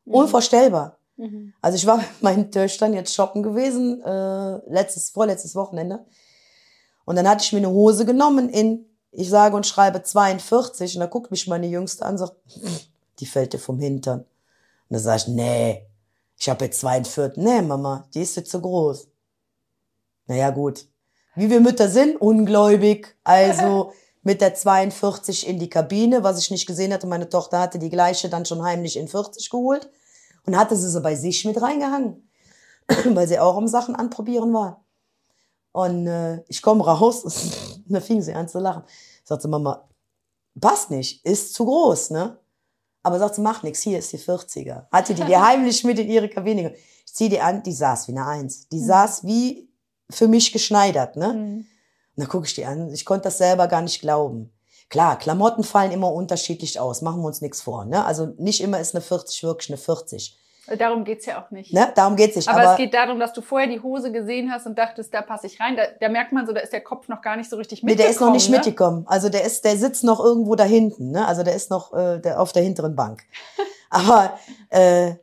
[0.05, 0.15] Mhm.
[0.15, 0.99] Unvorstellbar.
[1.17, 1.55] Mhm.
[1.63, 6.05] Also ich war mit meinen Töchtern jetzt shoppen gewesen, äh, letztes, vorletztes Wochenende.
[7.05, 11.01] Und dann hatte ich mir eine Hose genommen in, ich sage und schreibe 42 und
[11.03, 12.35] da guckt mich meine Jüngste an und sagt,
[13.21, 14.25] die fällt dir vom Hintern.
[14.91, 15.87] Und dann sage ich, nee,
[16.37, 17.43] ich habe jetzt 42.
[17.43, 19.09] Nee, Mama, die ist jetzt zu groß.
[20.27, 20.87] Naja, gut.
[21.37, 23.17] Wie wir Mütter sind, ungläubig.
[23.23, 27.07] Also mit der 42 in die Kabine, was ich nicht gesehen hatte.
[27.07, 29.89] Meine Tochter hatte die gleiche dann schon heimlich in 40 geholt
[30.45, 32.29] und hatte sie so bei sich mit reingehangen,
[33.07, 34.85] weil sie auch um Sachen anprobieren war.
[35.73, 38.83] Und äh, ich komme raus und da fing sie an zu lachen.
[39.23, 39.89] Sagte Mama,
[40.61, 42.39] passt nicht, ist zu groß, ne?
[43.03, 44.87] Aber sagt sie, macht nichts, hier ist die 40er.
[44.93, 46.75] Hatte die die heimlich mit in ihre Kabine.
[47.07, 48.69] Ich zieh die an, die saß wie eine Eins.
[48.69, 48.87] Die mhm.
[48.87, 49.71] saß wie
[50.11, 51.33] für mich geschneidert, ne?
[51.33, 51.57] Mhm.
[51.57, 51.67] Und
[52.17, 54.53] dann gucke ich die an, ich konnte das selber gar nicht glauben.
[54.89, 58.05] Klar, Klamotten fallen immer unterschiedlich aus, machen wir uns nichts vor, ne?
[58.05, 60.40] Also nicht immer ist eine 40 wirklich eine 40.
[60.79, 61.73] Darum geht's ja auch nicht.
[61.73, 61.93] Ne?
[61.95, 62.49] Darum geht's nicht.
[62.49, 65.23] Aber, aber, es geht darum, dass du vorher die Hose gesehen hast und dachtest, da
[65.23, 65.77] passe ich rein.
[65.77, 67.99] Da, da, merkt man so, da ist der Kopf noch gar nicht so richtig mitgekommen.
[67.99, 68.57] Nee, der ist noch nicht ne?
[68.57, 69.05] mitgekommen.
[69.07, 71.11] Also der ist, der sitzt noch irgendwo da hinten.
[71.11, 71.27] Ne?
[71.27, 73.23] Also der ist noch äh, der, auf der hinteren Bank.
[73.91, 75.15] aber äh,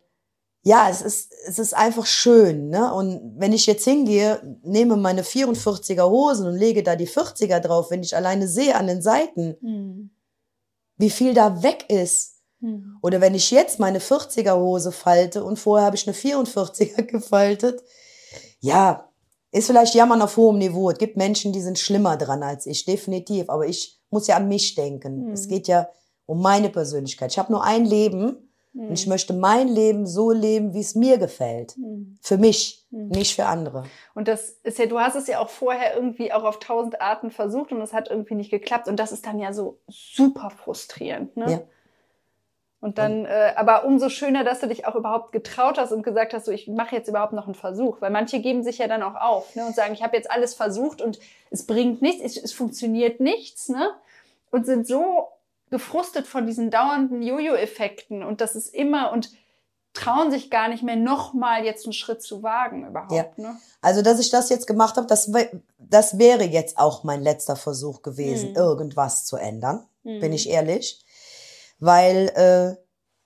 [0.64, 2.70] ja, es ist, es ist einfach schön.
[2.70, 2.94] Ne?
[2.94, 7.90] Und wenn ich jetzt hingehe, nehme meine 44er Hosen und lege da die 40er drauf,
[7.90, 10.10] wenn ich alleine sehe an den Seiten, hm.
[10.98, 12.98] wie viel da weg ist hm.
[13.02, 17.84] Oder wenn ich jetzt meine 40er Hose falte und vorher habe ich eine 44er gefaltet,
[18.60, 19.10] ja,
[19.52, 20.90] ist vielleicht Jammern auf hohem Niveau.
[20.90, 23.50] Es gibt Menschen, die sind schlimmer dran als ich, definitiv.
[23.50, 25.28] Aber ich muss ja an mich denken.
[25.28, 25.32] Hm.
[25.32, 25.90] Es geht ja
[26.26, 27.32] um meine Persönlichkeit.
[27.32, 28.90] Ich habe nur ein Leben hm.
[28.90, 31.74] und ich möchte mein Leben so leben, wie es mir gefällt.
[31.74, 32.18] Hm.
[32.22, 33.10] Für mich, hm.
[33.10, 33.84] nicht für andere.
[34.16, 37.32] Und das ist ja, du hast es ja auch vorher irgendwie auch auf tausend Arten
[37.32, 38.88] versucht und es hat irgendwie nicht geklappt.
[38.88, 41.38] Und das ist dann ja so super frustrierend.
[41.38, 41.52] Ne?
[41.52, 41.62] Ja.
[42.80, 46.34] Und dann, äh, aber umso schöner, dass du dich auch überhaupt getraut hast und gesagt
[46.34, 49.02] hast, so ich mache jetzt überhaupt noch einen Versuch, weil manche geben sich ja dann
[49.02, 52.38] auch auf ne, und sagen, ich habe jetzt alles versucht und es bringt nichts, es,
[52.44, 53.90] es funktioniert nichts, ne?
[54.52, 55.28] Und sind so
[55.72, 59.32] gefrustet von diesen dauernden Jojo-Effekten und das ist immer und
[59.94, 63.12] trauen sich gar nicht mehr nochmal jetzt einen Schritt zu wagen überhaupt.
[63.12, 63.26] Ja.
[63.38, 63.58] Ne?
[63.82, 65.32] Also, dass ich das jetzt gemacht habe, das,
[65.80, 68.56] das wäre jetzt auch mein letzter Versuch gewesen, hm.
[68.56, 70.20] irgendwas zu ändern, hm.
[70.20, 71.04] bin ich ehrlich
[71.80, 72.76] weil, äh,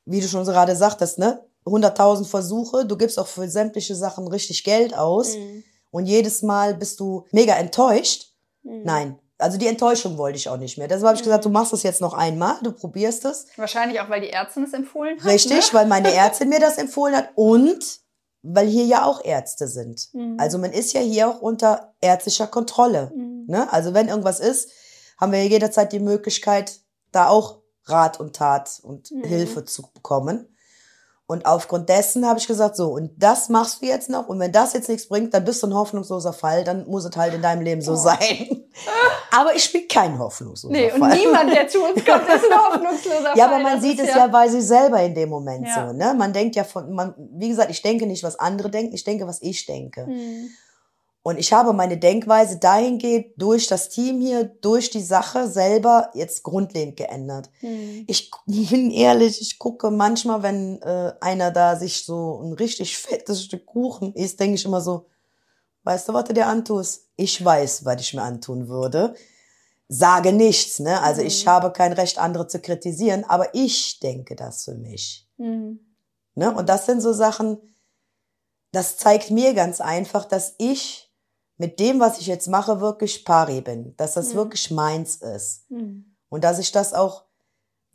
[0.06, 4.28] wie du schon so gerade sagtest, ne, 100.000 Versuche, du gibst auch für sämtliche Sachen
[4.28, 5.64] richtig Geld aus mhm.
[5.92, 8.34] und jedes Mal bist du mega enttäuscht.
[8.64, 8.84] Mhm.
[8.84, 10.88] Nein, also die Enttäuschung wollte ich auch nicht mehr.
[10.88, 11.54] Deshalb habe ich gesagt, du mhm.
[11.54, 13.48] machst das jetzt noch einmal, du probierst es.
[13.58, 15.26] Wahrscheinlich auch, weil die Ärztin es empfohlen hat.
[15.26, 15.80] Richtig, ne?
[15.80, 18.00] weil meine Ärztin mir das empfohlen hat und
[18.44, 20.10] weil hier ja auch Ärzte sind.
[20.14, 20.38] Mhm.
[20.40, 23.12] Also man ist ja hier auch unter ärztlicher Kontrolle.
[23.16, 23.46] Mhm.
[23.48, 23.72] Ne?
[23.72, 24.72] Also wenn irgendwas ist,
[25.20, 26.80] haben wir jederzeit die Möglichkeit,
[27.12, 29.24] da auch Rat und Tat und mhm.
[29.24, 30.48] Hilfe zu bekommen.
[31.32, 34.28] Und aufgrund dessen habe ich gesagt, so, und das machst du jetzt noch.
[34.28, 36.66] Und wenn das jetzt nichts bringt, dann bist du ein hoffnungsloser Fall.
[36.66, 37.96] Dann muss es halt in deinem Leben so oh.
[37.96, 38.66] sein.
[39.32, 41.00] Aber ich bin kein hoffnungsloser nee, Fall.
[41.00, 43.38] Nee, und niemand, der zu uns kommt, ist ein hoffnungsloser Fall.
[43.38, 45.88] Ja, aber man das sieht es ja, ja, weil sie selber in dem Moment ja.
[45.88, 46.14] so, ne?
[46.18, 48.94] Man denkt ja von, man, wie gesagt, ich denke nicht, was andere denken.
[48.94, 50.08] Ich denke, was ich denke.
[50.08, 50.50] Mhm.
[51.24, 56.42] Und ich habe meine Denkweise dahingehend durch das Team hier, durch die Sache selber jetzt
[56.42, 57.50] grundlegend geändert.
[57.62, 58.06] Mhm.
[58.08, 63.44] Ich bin ehrlich, ich gucke manchmal, wenn äh, einer da sich so ein richtig fettes
[63.44, 65.06] Stück Kuchen isst, denke ich immer so,
[65.84, 67.08] weißt du, was du dir antust?
[67.18, 69.14] Ich weiß, was ich mir antun würde.
[69.88, 71.02] Sage nichts, ne?
[71.02, 71.28] Also mhm.
[71.28, 75.28] ich habe kein Recht, andere zu kritisieren, aber ich denke das für mich.
[75.38, 75.82] Mhm.
[76.34, 76.52] Ne?
[76.56, 77.60] Und das sind so Sachen,
[78.72, 81.11] das zeigt mir ganz einfach, dass ich
[81.58, 84.38] mit dem, was ich jetzt mache, wirklich pari bin, dass das mhm.
[84.38, 85.70] wirklich meins ist.
[85.70, 86.16] Mhm.
[86.30, 87.26] Und dass ich das auch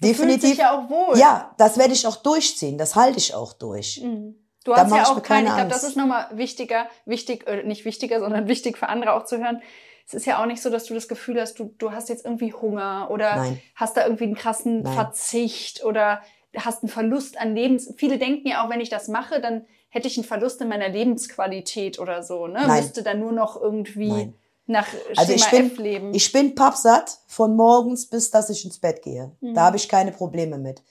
[0.01, 0.59] du definitiv.
[0.59, 1.19] Ja auch wohl.
[1.19, 4.01] Ja, das werde ich auch durchziehen, das halte ich auch durch.
[4.03, 4.35] Mhm.
[4.65, 8.19] Du hast ja auch keine, ich glaube, das ist nochmal wichtiger, wichtig, äh, nicht wichtiger,
[8.19, 9.63] sondern wichtig für andere auch zu hören.
[10.07, 12.25] Es ist ja auch nicht so, dass du das Gefühl hast, du, du hast jetzt
[12.25, 13.61] irgendwie Hunger oder Nein.
[13.75, 14.95] hast da irgendwie einen krassen Nein.
[14.95, 16.21] Verzicht oder
[16.57, 17.93] hast einen Verlust an Lebens.
[17.97, 19.67] Viele denken ja auch, wenn ich das mache, dann
[19.97, 22.65] hätte ich einen Verlust in meiner Lebensqualität oder so, ne?
[22.67, 22.83] Nein.
[22.83, 24.35] Müsste dann nur noch irgendwie Nein.
[24.67, 26.15] nach Schema also ich bin, F leben.
[26.15, 29.33] Ich bin pappsatt von morgens bis, dass ich ins Bett gehe.
[29.41, 29.55] Mhm.
[29.55, 30.83] Da habe ich keine Probleme mit.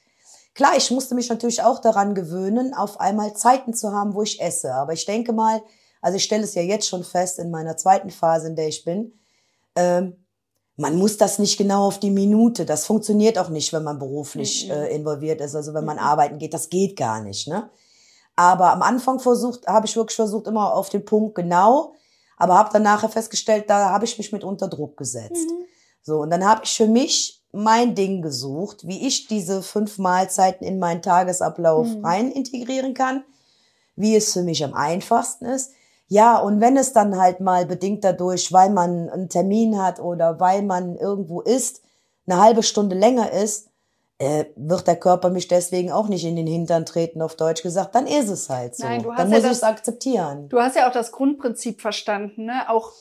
[0.56, 4.42] Klar, ich musste mich natürlich auch daran gewöhnen, auf einmal Zeiten zu haben, wo ich
[4.42, 4.74] esse.
[4.74, 5.62] Aber ich denke mal,
[6.02, 8.84] also ich stelle es ja jetzt schon fest in meiner zweiten Phase, in der ich
[8.86, 9.14] bin,
[9.76, 10.16] ähm,
[10.78, 12.66] man muss das nicht genau auf die Minute.
[12.66, 14.72] Das funktioniert auch nicht, wenn man beruflich mhm.
[14.72, 15.56] äh, involviert ist.
[15.56, 16.04] Also wenn man mhm.
[16.04, 17.48] arbeiten geht, das geht gar nicht.
[17.48, 17.70] Ne?
[18.36, 21.94] Aber am Anfang versucht, habe ich wirklich versucht, immer auf den Punkt genau,
[22.38, 25.50] aber habe dann nachher festgestellt, da habe ich mich mit unter Druck gesetzt.
[25.50, 25.66] Mhm.
[26.02, 30.68] So, und dann habe ich für mich mein Ding gesucht, wie ich diese fünf Mahlzeiten
[30.68, 32.06] in meinen Tagesablauf mhm.
[32.06, 33.24] rein integrieren kann,
[33.96, 35.72] wie es für mich am einfachsten ist.
[36.08, 40.40] Ja, und wenn es dann halt mal bedingt dadurch, weil man einen Termin hat oder
[40.40, 41.82] weil man irgendwo ist,
[42.28, 43.70] eine halbe Stunde länger ist,
[44.18, 47.96] äh, wird der Körper mich deswegen auch nicht in den Hintern treten, auf Deutsch gesagt,
[47.96, 48.86] dann ist es halt so.
[48.86, 50.48] Nein, du hast dann ja muss ich es akzeptieren.
[50.48, 52.70] Du hast ja auch das Grundprinzip verstanden, ne?
[52.70, 52.94] Auch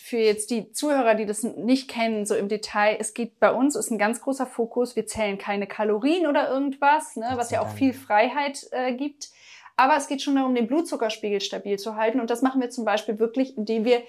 [0.00, 2.96] für jetzt die Zuhörer, die das nicht kennen, so im Detail.
[2.98, 4.96] Es geht bei uns, ist ein ganz großer Fokus.
[4.96, 7.32] Wir zählen keine Kalorien oder irgendwas, ne?
[7.34, 9.28] Was ja auch viel Freiheit äh, gibt.
[9.76, 12.18] Aber es geht schon darum, den Blutzuckerspiegel stabil zu halten.
[12.20, 14.02] Und das machen wir zum Beispiel wirklich, indem wir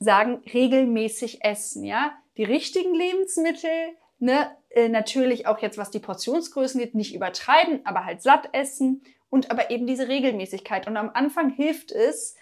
[0.00, 2.10] sagen, regelmäßig essen, ja?
[2.36, 3.70] Die richtigen Lebensmittel,
[4.18, 4.50] ne?
[4.74, 9.50] Äh, natürlich auch jetzt, was die Portionsgrößen geht, nicht übertreiben, aber halt satt essen und
[9.50, 10.86] aber eben diese Regelmäßigkeit.
[10.86, 12.34] Und am Anfang hilft es,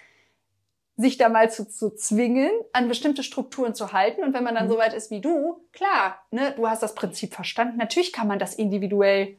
[0.96, 4.22] sich da mal zu, zu zwingen, an bestimmte Strukturen zu halten.
[4.22, 4.70] Und wenn man dann Mhm.
[4.70, 7.78] so weit ist wie du, klar, ne, du hast das Prinzip verstanden.
[7.78, 9.36] Natürlich kann man das individuell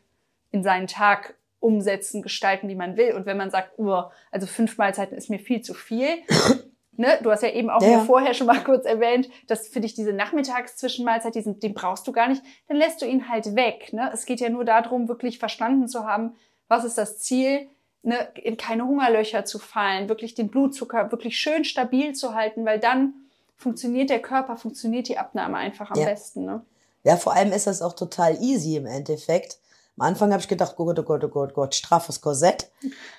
[0.51, 3.13] in seinen Tag umsetzen, gestalten, wie man will.
[3.13, 6.17] Und wenn man sagt, oh, also fünf Mahlzeiten ist mir viel zu viel,
[6.97, 7.97] ne, du hast ja eben auch Ja.
[7.97, 12.11] mir vorher schon mal kurz erwähnt, dass für dich diese Nachmittagszwischenmahlzeit, diesen, den brauchst du
[12.11, 13.93] gar nicht, dann lässt du ihn halt weg.
[13.93, 14.09] Ne?
[14.13, 16.35] Es geht ja nur darum, wirklich verstanden zu haben,
[16.67, 17.67] was ist das Ziel,
[18.03, 22.79] ne, in keine Hungerlöcher zu fallen, wirklich den Blutzucker wirklich schön stabil zu halten, weil
[22.79, 23.13] dann
[23.55, 26.05] funktioniert der Körper, funktioniert die Abnahme einfach am Ja.
[26.05, 26.45] besten.
[26.45, 26.65] Ne?
[27.03, 29.57] Ja, vor allem ist das auch total easy im Endeffekt.
[29.97, 32.71] Am Anfang habe ich gedacht, oh Gott, oh Gott, oh Gott, oh Gott, straffes Korsett.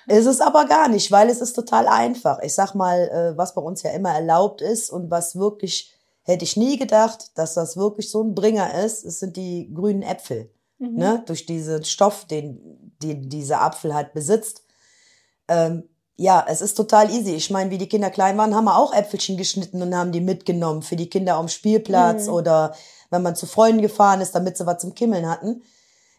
[0.07, 2.39] Ist es aber gar nicht, weil es ist total einfach.
[2.41, 6.43] Ich sag mal, äh, was bei uns ja immer erlaubt ist und was wirklich, hätte
[6.43, 10.51] ich nie gedacht, dass das wirklich so ein Bringer ist, es sind die grünen Äpfel.
[10.79, 10.95] Mhm.
[10.95, 11.23] Ne?
[11.25, 14.63] Durch diesen Stoff, den, den dieser Apfel halt besitzt.
[15.47, 17.35] Ähm, ja, es ist total easy.
[17.35, 20.21] Ich meine, wie die Kinder klein waren, haben wir auch Äpfelchen geschnitten und haben die
[20.21, 22.33] mitgenommen für die Kinder am Spielplatz Mhm.
[22.33, 22.75] oder
[23.09, 25.61] wenn man zu Freunden gefahren ist, damit sie was zum Kimmeln hatten.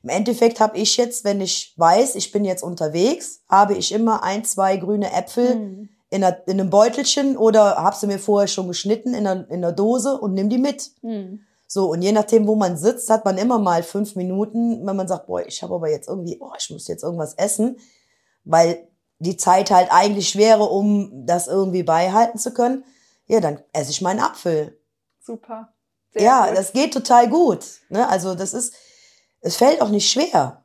[0.07, 4.23] Im Endeffekt habe ich jetzt, wenn ich weiß, ich bin jetzt unterwegs, habe ich immer
[4.23, 5.89] ein, zwei grüne Äpfel Mhm.
[6.11, 9.65] in, einer, in einem Beutelchen oder habe sie mir vorher schon geschnitten in einer, in
[9.65, 10.93] einer Dose und nimm die mit.
[11.03, 11.41] Mhm.
[11.67, 15.09] So, und je nachdem, wo man sitzt, hat man immer mal fünf Minuten, wenn man
[15.09, 17.77] sagt, boah, ich habe aber jetzt irgendwie, oh, ich muss jetzt irgendwas essen,
[18.45, 18.87] weil
[19.19, 22.85] die Zeit halt eigentlich wäre, um das irgendwie beibehalten zu können.
[23.27, 24.79] Ja, dann esse ich meinen Apfel.
[25.21, 25.73] Super.
[26.13, 26.57] Sehr ja, gut.
[26.57, 27.65] das geht total gut.
[27.89, 28.09] Ne?
[28.09, 28.73] Also das ist,
[29.41, 30.65] es fällt auch nicht schwer.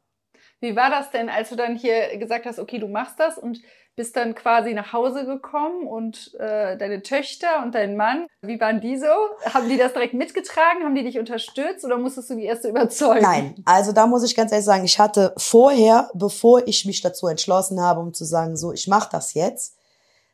[0.59, 3.59] Wie war das denn, als du dann hier gesagt hast, okay, du machst das und
[3.95, 8.79] bist dann quasi nach Hause gekommen und äh, deine Töchter und dein Mann, wie waren
[8.79, 9.07] die so?
[9.53, 10.83] Haben die das direkt mitgetragen?
[10.83, 13.21] Haben die dich unterstützt oder musstest du die erste überzeugen?
[13.21, 17.27] Nein, also da muss ich ganz ehrlich sagen, ich hatte vorher, bevor ich mich dazu
[17.27, 19.75] entschlossen habe, um zu sagen, so, ich mache das jetzt,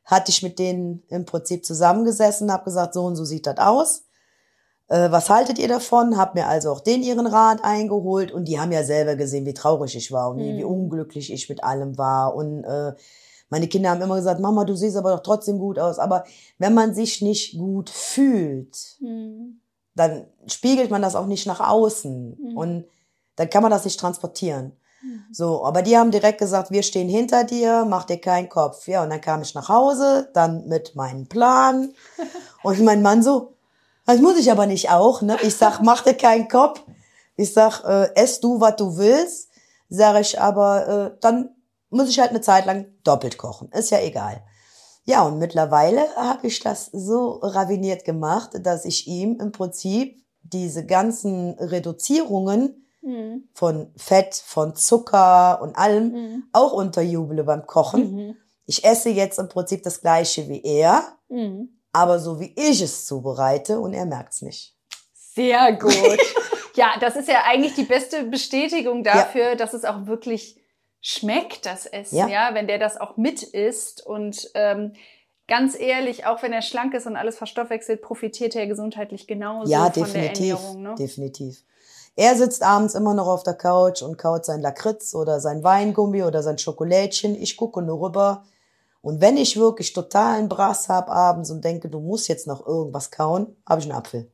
[0.05, 4.03] hatte ich mit denen im Prinzip zusammengesessen, habe gesagt, so und so sieht das aus.
[4.89, 6.17] Äh, was haltet ihr davon?
[6.17, 9.53] Hab mir also auch den ihren Rat eingeholt und die haben ja selber gesehen, wie
[9.53, 10.69] traurig ich war und wie, wie Mhm.
[10.69, 12.93] unglücklich ich mit allem war und äh,
[13.49, 15.99] meine Kinder haben immer gesagt, Mama, du siehst aber doch trotzdem gut aus.
[15.99, 16.25] Aber
[16.57, 19.61] wenn man sich nicht gut fühlt, Hm.
[19.95, 22.57] dann spiegelt man das auch nicht nach außen Mhm.
[22.57, 22.85] und
[23.37, 24.73] dann kann man das nicht transportieren.
[25.01, 25.23] Mhm.
[25.31, 28.87] So, aber die haben direkt gesagt, wir stehen hinter dir, mach dir keinen Kopf.
[28.87, 31.93] Ja, und dann kam ich nach Hause, dann mit meinem Plan
[32.63, 33.53] und mein Mann so,
[34.07, 35.37] das muss ich aber nicht auch, ne?
[35.43, 36.81] Ich sag, mach dir keinen Kopf.
[37.35, 39.49] Ich sag, äh, ess du, was du willst.
[39.89, 41.49] Sag ich, aber äh, dann
[41.89, 43.69] muss ich halt eine Zeit lang doppelt kochen.
[43.71, 44.43] Ist ja egal.
[45.05, 50.85] Ja, und mittlerweile habe ich das so raviniert gemacht, dass ich ihm im Prinzip diese
[50.85, 53.47] ganzen Reduzierungen Mhm.
[53.53, 56.43] von Fett, von Zucker und allem Mhm.
[56.51, 58.11] auch unterjuble beim Kochen.
[58.15, 58.35] Mhm.
[58.65, 61.69] Ich esse jetzt im Prinzip das gleiche wie er, Mhm.
[61.97, 64.75] Aber so wie ich es zubereite und er merkt's nicht.
[65.13, 66.17] Sehr gut.
[66.75, 70.61] ja, das ist ja eigentlich die beste Bestätigung dafür, dass es auch wirklich
[71.01, 72.49] schmeckt, das Essen, ja, Ja.
[72.53, 74.05] wenn der das auch mit isst.
[74.05, 74.93] Und ähm,
[75.47, 79.85] ganz ehrlich, auch wenn er schlank ist und alles verstoffwechselt, profitiert er gesundheitlich genauso ja,
[79.85, 80.81] von definitiv, der Ernährung.
[80.83, 80.95] Ne?
[80.97, 81.63] definitiv.
[82.15, 86.23] Er sitzt abends immer noch auf der Couch und kaut sein Lakritz oder sein Weingummi
[86.23, 87.35] oder sein Schokolädchen.
[87.35, 88.43] Ich gucke nur rüber.
[89.01, 93.11] Und wenn ich wirklich totalen Brass hab abends und denke, du musst jetzt noch irgendwas
[93.11, 94.31] kauen, habe ich einen Apfel.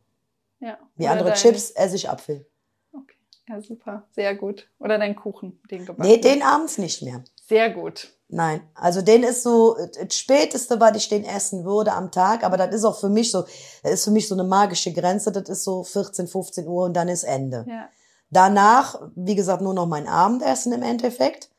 [0.59, 0.77] Ja.
[0.95, 2.45] Wie andere dein- Chips esse ich Apfel.
[2.93, 3.15] Okay.
[3.49, 4.07] Ja, super.
[4.11, 4.69] Sehr gut.
[4.79, 6.09] Oder dein Kuchen, den gebacken.
[6.09, 7.23] Nee, den abends nicht mehr.
[7.47, 8.13] Sehr gut.
[8.29, 12.57] Nein, also den ist so das Späteste, was ich den essen würde am Tag, aber
[12.57, 13.43] das ist auch für mich so,
[13.83, 16.93] das ist für mich so eine magische Grenze, das ist so 14, 15 Uhr und
[16.93, 17.63] dann ist Ende.
[17.69, 17.89] Ja.
[18.31, 21.51] Danach, wie gesagt, nur noch mein Abendessen im Endeffekt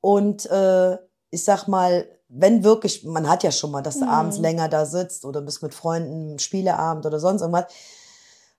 [0.00, 0.96] und äh,
[1.30, 4.10] ich sag mal, wenn wirklich, man hat ja schon mal, dass du Mhm.
[4.10, 7.66] abends länger da sitzt oder bist mit Freunden, Spieleabend oder sonst irgendwas,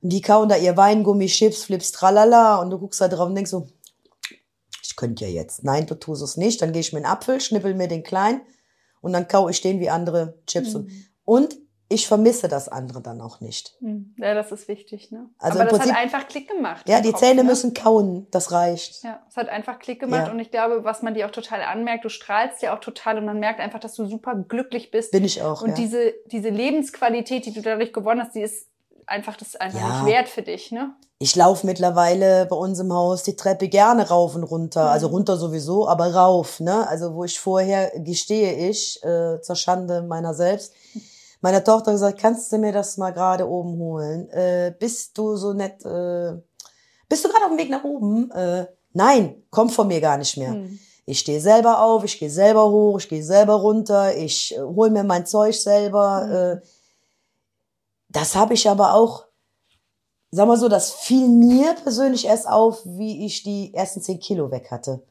[0.02, 3.36] und die kauen da ihr Weingummi, Chips, Flips, tralala und du guckst da drauf und
[3.36, 3.68] denkst so,
[4.84, 5.64] ich könnte ja jetzt.
[5.64, 6.62] Nein, du tust es nicht.
[6.62, 8.42] Dann gehe ich mir einen Apfel, schnippel mir den klein
[9.02, 10.74] und dann kau ich den wie andere Chips.
[10.74, 10.90] Mhm.
[11.24, 11.58] und
[11.92, 13.76] ich vermisse das andere dann auch nicht.
[13.82, 14.16] Hm.
[14.18, 15.30] Ja, das ist wichtig, ne?
[15.40, 16.88] Also Aber das Prinzip- hat einfach Klick gemacht.
[16.88, 17.50] Ja, die Kopf, Zähne ne?
[17.50, 19.04] müssen kauen, das reicht.
[19.04, 20.32] Ja, es hat einfach Klick gemacht Ja.
[20.32, 23.26] und ich glaube, was man dir auch total anmerkt, du strahlst ja auch total und
[23.26, 25.12] man merkt einfach, dass du super glücklich bist.
[25.12, 25.76] Bin ich auch, und ja.
[25.76, 28.68] diese, diese Lebensqualität, die du dadurch gewonnen hast, die ist
[29.08, 30.04] einfach, das ist einfach Ja.
[30.04, 30.92] nicht wert für dich, ne?
[31.20, 34.90] Ich laufe mittlerweile bei uns im Haus die Treppe gerne rauf und runter.
[34.90, 35.14] Also Mhm.
[35.16, 36.88] runter sowieso, aber rauf, ne?
[36.88, 40.74] Also wo ich vorher, gestehe ich, äh, zur Schande meiner selbst,
[41.42, 44.30] meiner Tochter gesagt, kannst du mir das mal gerade oben holen?
[44.30, 46.34] Äh, bist du so nett, äh,
[47.10, 48.32] bist du gerade auf dem Weg nach oben?
[48.32, 50.54] Äh, nein, kommt von mir gar nicht mehr.
[50.54, 50.80] Hm.
[51.06, 54.92] Ich stehe selber auf, ich gehe selber hoch, ich gehe selber runter, ich äh, hol
[54.92, 56.62] mir mein Zeug selber.
[56.62, 56.68] Äh,
[58.10, 59.26] das habe ich aber auch,
[60.30, 64.52] sag mal so, das fiel mir persönlich erst auf, wie ich die ersten zehn Kilo
[64.52, 65.02] weg hatte.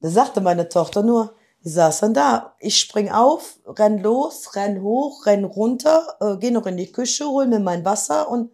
[0.00, 4.82] Da sagte meine Tochter nur, die saß dann da, ich spring auf, renn los, renn
[4.82, 8.50] hoch, renn runter, äh, geh noch in die Küche, hol mir mein Wasser und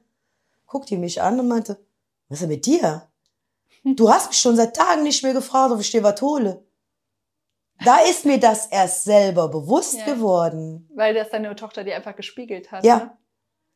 [0.66, 1.78] guckte die mich an und meinte,
[2.28, 3.08] was ist denn mit dir?
[3.84, 6.62] Du hast mich schon seit Tagen nicht mehr gefragt, ob ich dir was hole.
[7.84, 10.04] Da ist mir das erst selber bewusst Ja.
[10.04, 10.90] geworden.
[10.94, 12.84] Weil das deine Tochter dir einfach gespiegelt hat.
[12.84, 12.96] Ja.
[12.96, 13.18] Ne?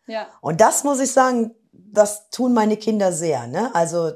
[0.09, 0.27] Ja.
[0.41, 3.73] Und das muss ich sagen, das tun meine Kinder sehr, ne?
[3.75, 4.15] Also, äh,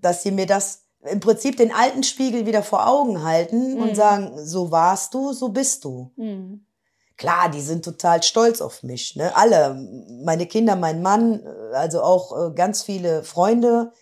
[0.00, 3.82] dass sie mir das im Prinzip den alten Spiegel wieder vor Augen halten Mhm.
[3.82, 6.10] und sagen, so warst du, so bist du.
[6.16, 6.64] Hm.
[7.16, 9.36] Klar, die sind total stolz auf mich, ne?
[9.36, 9.74] Alle,
[10.24, 13.92] meine Kinder, mein Mann, äh, also auch äh, ganz viele Freunde,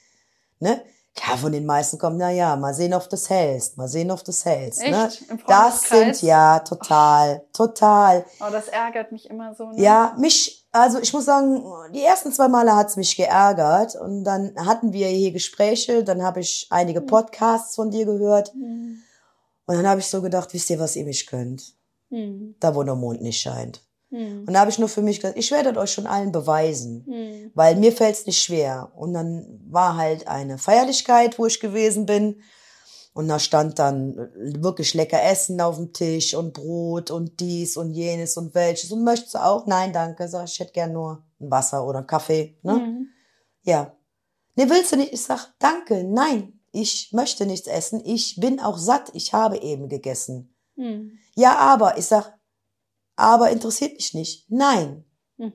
[0.58, 0.82] ne?
[1.16, 4.24] Klar, von den meisten kommt, na ja, mal sehen, ob das hältst, mal sehen, ob
[4.24, 5.06] das hältst, ne?
[5.08, 5.28] Echt?
[5.28, 8.24] Im Das sind ja total, total.
[8.40, 9.70] Oh, das ärgert mich immer so.
[9.70, 9.80] Ne?
[9.82, 14.54] Ja, mich, also ich muss sagen, die ersten zwei Male hat's mich geärgert und dann
[14.56, 19.02] hatten wir hier Gespräche, dann habe ich einige Podcasts von dir gehört Hm.
[19.66, 21.74] und dann habe ich so gedacht, wisst ihr, was ihr mich könnt?
[22.10, 22.54] Hm.
[22.60, 23.82] Da, wo der Mond nicht scheint.
[24.10, 24.44] Hm.
[24.46, 27.50] Und da habe ich nur für mich gesagt, ich werde euch schon allen beweisen, Hm.
[27.54, 28.92] weil mir fällt's nicht schwer.
[28.96, 32.42] Und dann war halt eine Feierlichkeit, wo ich gewesen bin.
[33.12, 34.16] Und da stand dann
[34.62, 38.92] wirklich lecker Essen auf dem Tisch und Brot und dies und jenes und welches.
[38.92, 39.66] Und möchtest du auch?
[39.66, 40.28] Nein, danke.
[40.28, 42.56] Sag, ich hätte gern nur ein Wasser oder einen Kaffee.
[42.62, 42.74] Ne?
[42.74, 43.08] Hm.
[43.62, 43.96] Ja.
[44.54, 45.12] Nee, willst du nicht?
[45.12, 46.60] Ich sag, danke, nein.
[46.72, 48.00] Ich möchte nichts essen.
[48.04, 49.10] Ich bin auch satt.
[49.12, 50.54] Ich habe eben gegessen.
[50.76, 51.18] Hm.
[51.34, 51.98] Ja, aber.
[51.98, 52.38] Ich sag,
[53.20, 54.50] aber interessiert mich nicht.
[54.50, 55.04] Nein.
[55.38, 55.52] Hm.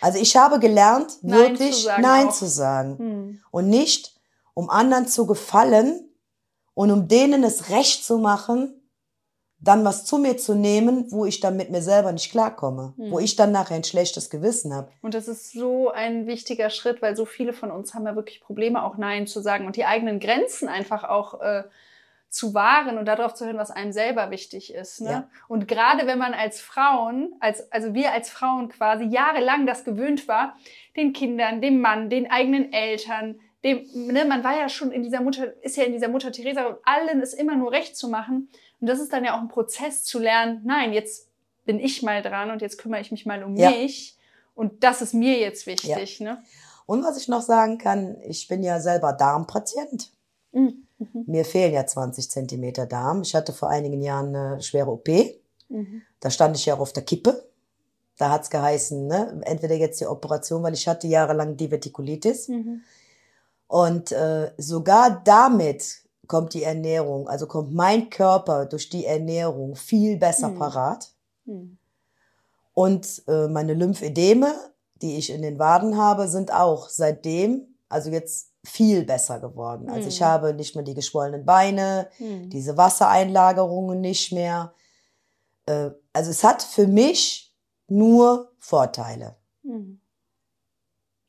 [0.00, 2.32] Also ich habe gelernt, Nein wirklich zu sagen Nein auch.
[2.32, 2.98] zu sagen.
[2.98, 3.40] Hm.
[3.50, 4.14] Und nicht,
[4.54, 6.08] um anderen zu gefallen
[6.74, 8.80] und um denen es recht zu machen,
[9.58, 12.92] dann was zu mir zu nehmen, wo ich dann mit mir selber nicht klarkomme.
[12.96, 13.10] Hm.
[13.10, 14.90] Wo ich dann nachher ein schlechtes Gewissen habe.
[15.02, 18.40] Und das ist so ein wichtiger Schritt, weil so viele von uns haben ja wirklich
[18.40, 21.64] Probleme, auch Nein zu sagen und die eigenen Grenzen einfach auch äh,
[22.34, 25.00] zu wahren und darauf zu hören, was einem selber wichtig ist.
[25.00, 25.10] Ne?
[25.10, 25.28] Ja.
[25.46, 30.26] Und gerade wenn man als Frauen, als, also wir als Frauen quasi jahrelang das gewöhnt
[30.26, 30.56] war,
[30.96, 35.20] den Kindern, dem Mann, den eigenen Eltern, dem, ne, man war ja schon in dieser
[35.20, 38.50] Mutter, ist ja in dieser Mutter Teresa und allen es immer nur recht zu machen.
[38.80, 41.30] Und das ist dann ja auch ein Prozess zu lernen, nein, jetzt
[41.64, 43.70] bin ich mal dran und jetzt kümmere ich mich mal um Ja.
[43.70, 44.18] mich.
[44.54, 46.42] Und das ist mir jetzt wichtig, ne?
[46.86, 50.10] Und was ich noch sagen kann, ich bin ja selber Darmpatient.
[50.52, 50.83] Mhm.
[51.26, 53.22] Mir fehlen ja 20 Zentimeter Darm.
[53.22, 55.08] Ich hatte vor einigen Jahren eine schwere OP.
[55.68, 56.02] Mhm.
[56.20, 57.48] Da stand ich ja auch auf der Kippe.
[58.16, 62.48] Da hat's geheißen, ne, entweder jetzt die Operation, weil ich hatte jahrelang Divertikulitis.
[62.48, 62.82] Mhm.
[63.66, 70.16] Und äh, sogar damit kommt die Ernährung, also kommt mein Körper durch die Ernährung viel
[70.16, 70.58] besser Mhm.
[70.58, 71.10] parat.
[71.44, 71.78] Mhm.
[72.72, 74.54] Und äh, meine Lymphedeme,
[75.02, 79.88] die ich in den Waden habe, sind auch seitdem, also jetzt viel besser geworden.
[79.90, 80.24] Also ich Mhm.
[80.24, 82.48] habe nicht mehr die geschwollenen Beine, Mhm.
[82.50, 84.72] diese Wassereinlagerungen nicht mehr.
[85.66, 87.54] Äh, also es hat für mich
[87.88, 89.36] nur Vorteile.
[89.62, 90.00] Mhm.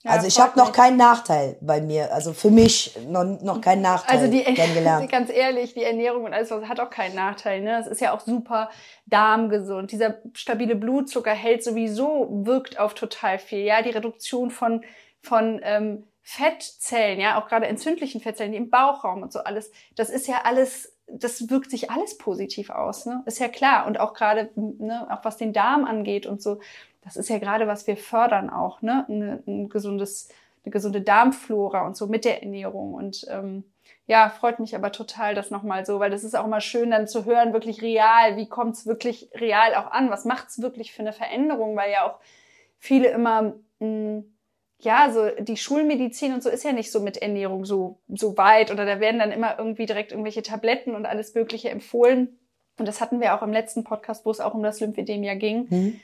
[0.04, 3.82] Ja, also ich habe noch keinen Nachteil bei mir, also für mich noch, noch keinen
[3.82, 5.10] Nachteil Also die, kennengelernt.
[5.12, 7.62] ganz ehrlich, die Ernährung und alles was hat auch keinen Nachteil.
[7.62, 7.80] Ne?
[7.80, 8.70] Es ist ja auch super
[9.08, 9.92] darmgesund.
[9.92, 13.60] Dieser stabile Blutzucker hält sowieso, wirkt auf total viel.
[13.66, 14.84] Ja, die Reduktion von,
[15.24, 20.10] von ähm, Fettzellen, ja, auch gerade entzündlichen Fettzellen, die im Bauchraum und so alles, das
[20.10, 23.22] ist ja alles, das wirkt sich alles positiv aus, ne?
[23.28, 23.86] Ist ja klar.
[23.86, 26.60] Und auch gerade, ne, auch was den Darm angeht und so,
[27.04, 29.06] das ist ja gerade, was wir fördern auch, ne?
[29.08, 30.30] Ein, ein gesundes,
[30.64, 32.96] eine gesunde Darmflora und so mit der Ernährung.
[32.96, 33.64] Und ähm,
[34.08, 37.08] ja, freut mich aber total, das nochmal so, weil das ist auch immer schön, dann
[37.08, 40.10] zu hören, wirklich real, wie kommt es wirklich real auch an?
[40.10, 41.76] Was macht es wirklich für eine Veränderung?
[41.76, 42.20] Weil ja auch
[42.80, 44.24] viele immer, mh,
[44.80, 48.72] ja, so die Schulmedizin und so ist ja nicht so mit Ernährung so, so weit
[48.72, 52.40] oder da werden dann immer irgendwie direkt irgendwelche Tabletten und alles Mögliche empfohlen.
[52.78, 55.36] Und das hatten wir auch im letzten Podcast, wo es auch um das Lymphedem ja
[55.36, 55.70] ging.
[55.70, 56.00] Hm?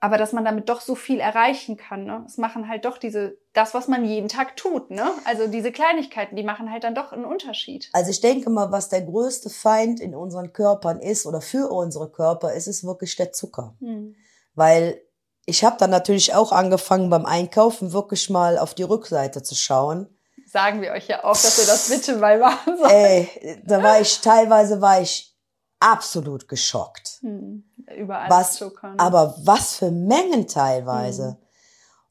[0.00, 2.04] aber dass man damit doch so viel erreichen kann.
[2.04, 2.22] Ne?
[2.26, 4.90] Es machen halt doch diese, das, was man jeden Tag tut.
[4.90, 5.10] Ne?
[5.24, 7.90] Also diese Kleinigkeiten, die machen halt dann doch einen Unterschied.
[7.92, 12.10] Also ich denke mal, was der größte Feind in unseren Körpern ist oder für unsere
[12.10, 13.74] Körper, ist es wirklich der Zucker.
[13.80, 14.14] Hm.
[14.54, 15.00] Weil
[15.48, 20.06] ich habe dann natürlich auch angefangen beim Einkaufen wirklich mal auf die Rückseite zu schauen.
[20.46, 22.92] Sagen wir euch ja auch, dass ihr das bitte mal machen sollt.
[22.92, 25.34] Ey, da war ich teilweise war ich
[25.80, 27.18] absolut geschockt.
[27.22, 27.64] Hm,
[27.96, 28.60] überall was.
[28.60, 28.70] Ne?
[28.98, 31.28] Aber was für Mengen teilweise.
[31.28, 31.36] Hm.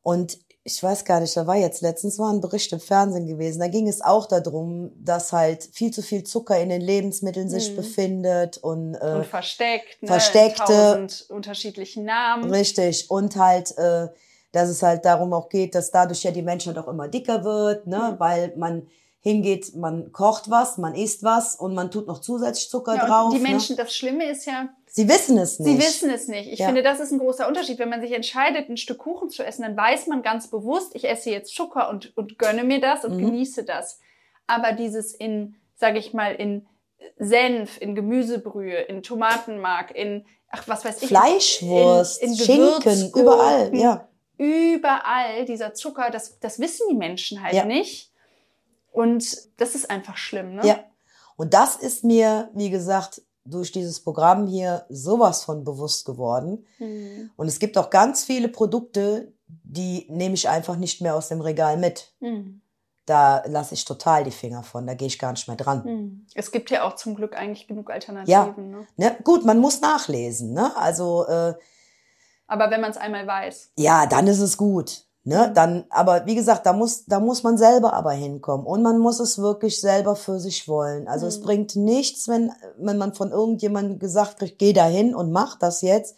[0.01, 0.37] Und
[0.67, 3.59] ich weiß gar nicht, da war jetzt letztens war ein Bericht im Fernsehen gewesen.
[3.59, 7.69] Da ging es auch darum, dass halt viel zu viel Zucker in den Lebensmitteln sich
[7.69, 7.77] hm.
[7.77, 10.07] befindet und, äh, und versteckt, ne?
[10.09, 12.51] versteckte unterschiedlichen Namen.
[12.51, 14.09] Richtig und halt äh,
[14.51, 17.85] dass es halt darum auch geht, dass dadurch ja die Menschheit auch immer dicker wird,
[17.85, 18.19] ne, mhm.
[18.19, 18.87] weil man
[19.19, 23.33] hingeht, man kocht was, man isst was und man tut noch zusätzlich Zucker ja, drauf.
[23.33, 23.49] Die ne?
[23.49, 23.83] Menschen, ne?
[23.83, 25.69] das Schlimme ist ja, Sie wissen es nicht.
[25.69, 26.51] Sie wissen es nicht.
[26.51, 26.65] Ich ja.
[26.65, 27.77] finde, das ist ein großer Unterschied.
[27.77, 31.07] Wenn man sich entscheidet, ein Stück Kuchen zu essen, dann weiß man ganz bewusst, ich
[31.07, 33.27] esse jetzt Zucker und, und gönne mir das und mhm.
[33.27, 33.99] genieße das.
[34.47, 36.65] Aber dieses in, sage ich mal, in
[37.19, 41.09] Senf, in Gemüsebrühe, in Tomatenmark, in, ach, was weiß ich.
[41.09, 44.07] Fleischwurst, in, in Schinken, überall, ja.
[44.39, 47.65] Überall dieser Zucker, das, das wissen die Menschen halt ja.
[47.65, 48.11] nicht.
[48.91, 50.65] Und das ist einfach schlimm, ne?
[50.65, 50.83] Ja.
[51.35, 56.65] Und das ist mir, wie gesagt, durch dieses Programm hier sowas von bewusst geworden.
[56.79, 57.31] Mhm.
[57.35, 61.41] Und es gibt auch ganz viele Produkte, die nehme ich einfach nicht mehr aus dem
[61.41, 62.13] Regal mit.
[62.19, 62.61] Mhm.
[63.05, 65.83] Da lasse ich total die Finger von, da gehe ich gar nicht mehr dran.
[65.85, 66.25] Mhm.
[66.33, 68.31] Es gibt ja auch zum Glück eigentlich genug Alternativen.
[68.31, 68.87] Ja, ne?
[68.97, 69.17] ne?
[69.23, 70.53] gut, man muss nachlesen.
[70.53, 70.75] Ne?
[70.75, 71.53] Also, äh,
[72.47, 73.71] Aber wenn man es einmal weiß.
[73.77, 75.06] Ja, dann ist es gut.
[75.27, 78.97] Ne, dann, aber wie gesagt, da muss, da muss man selber aber hinkommen und man
[78.97, 81.09] muss es wirklich selber für sich wollen.
[81.09, 81.29] Also mhm.
[81.29, 85.81] es bringt nichts, wenn, wenn man von irgendjemandem gesagt kriegt, geh dahin und mach das
[85.81, 86.15] jetzt.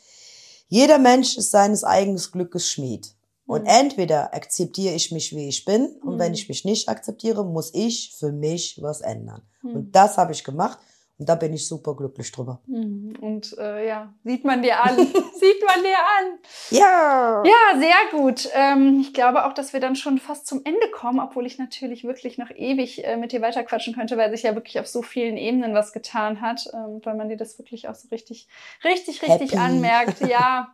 [0.67, 3.15] Jeder Mensch ist seines eigenen Glückes Schmied.
[3.47, 3.69] Und mhm.
[3.69, 6.19] entweder akzeptiere ich mich, wie ich bin, und mhm.
[6.19, 9.41] wenn ich mich nicht akzeptiere, muss ich für mich was ändern.
[9.63, 9.75] Mhm.
[9.75, 10.77] Und das habe ich gemacht.
[11.19, 12.61] Und da bin ich super glücklich drüber.
[12.65, 13.17] Mhm.
[13.19, 14.95] Und äh, ja, sieht man dir an.
[14.97, 16.39] sieht man dir an.
[16.71, 17.43] Ja.
[17.45, 18.49] Ja, sehr gut.
[18.53, 22.05] Ähm, ich glaube auch, dass wir dann schon fast zum Ende kommen, obwohl ich natürlich
[22.05, 25.35] wirklich noch ewig äh, mit dir weiterquatschen könnte, weil sich ja wirklich auf so vielen
[25.35, 28.47] Ebenen was getan hat, ähm, weil man dir das wirklich auch so richtig,
[28.85, 29.57] richtig, richtig Happy.
[29.57, 30.21] anmerkt.
[30.29, 30.73] Ja.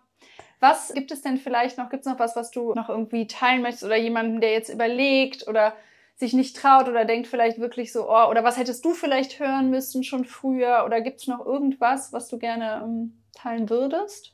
[0.59, 1.89] Was gibt es denn vielleicht noch?
[1.89, 5.47] Gibt es noch was, was du noch irgendwie teilen möchtest oder jemanden, der jetzt überlegt
[5.47, 5.73] oder
[6.17, 9.69] sich nicht traut oder denkt vielleicht wirklich so, oh, oder was hättest du vielleicht hören
[9.69, 10.83] müssen schon früher?
[10.85, 14.31] Oder gibt es noch irgendwas, was du gerne ähm, teilen würdest?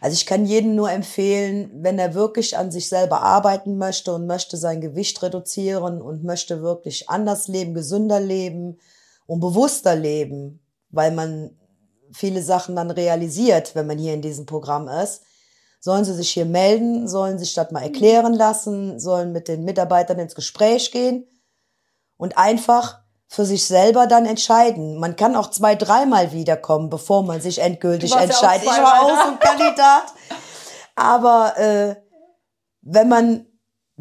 [0.00, 4.26] Also ich kann jedem nur empfehlen, wenn er wirklich an sich selber arbeiten möchte und
[4.26, 8.78] möchte sein Gewicht reduzieren und möchte wirklich anders leben, gesünder leben
[9.26, 11.56] und bewusster leben, weil man
[12.12, 15.22] viele Sachen dann realisiert, wenn man hier in diesem Programm ist,
[15.80, 20.18] sollen sie sich hier melden, sollen sich das mal erklären lassen, sollen mit den Mitarbeitern
[20.18, 21.26] ins Gespräch gehen
[22.16, 24.98] und einfach für sich selber dann entscheiden.
[24.98, 28.66] Man kann auch zwei, dreimal wiederkommen, bevor man sich endgültig entscheidet.
[28.66, 30.04] Ja ich war auch so ein Kandidat.
[30.96, 31.96] Aber äh,
[32.82, 33.46] wenn man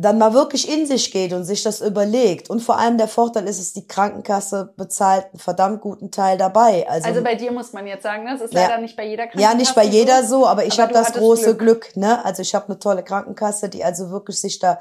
[0.02, 2.50] dann mal wirklich in sich geht und sich das überlegt.
[2.50, 6.88] Und vor allem der Vorteil ist es, die Krankenkasse bezahlt einen verdammt guten Teil dabei.
[6.88, 8.32] Also, also bei dir muss man jetzt sagen, ne?
[8.32, 9.52] das ist leider nicht bei jeder Krankenkasse.
[9.52, 11.82] Ja, nicht bei jeder so, aber ich habe das große Glück.
[11.82, 11.98] Glück.
[11.98, 12.24] ne?
[12.24, 14.80] Also ich habe eine tolle Krankenkasse, die also wirklich sich da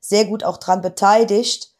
[0.00, 1.70] sehr gut auch dran beteiligt.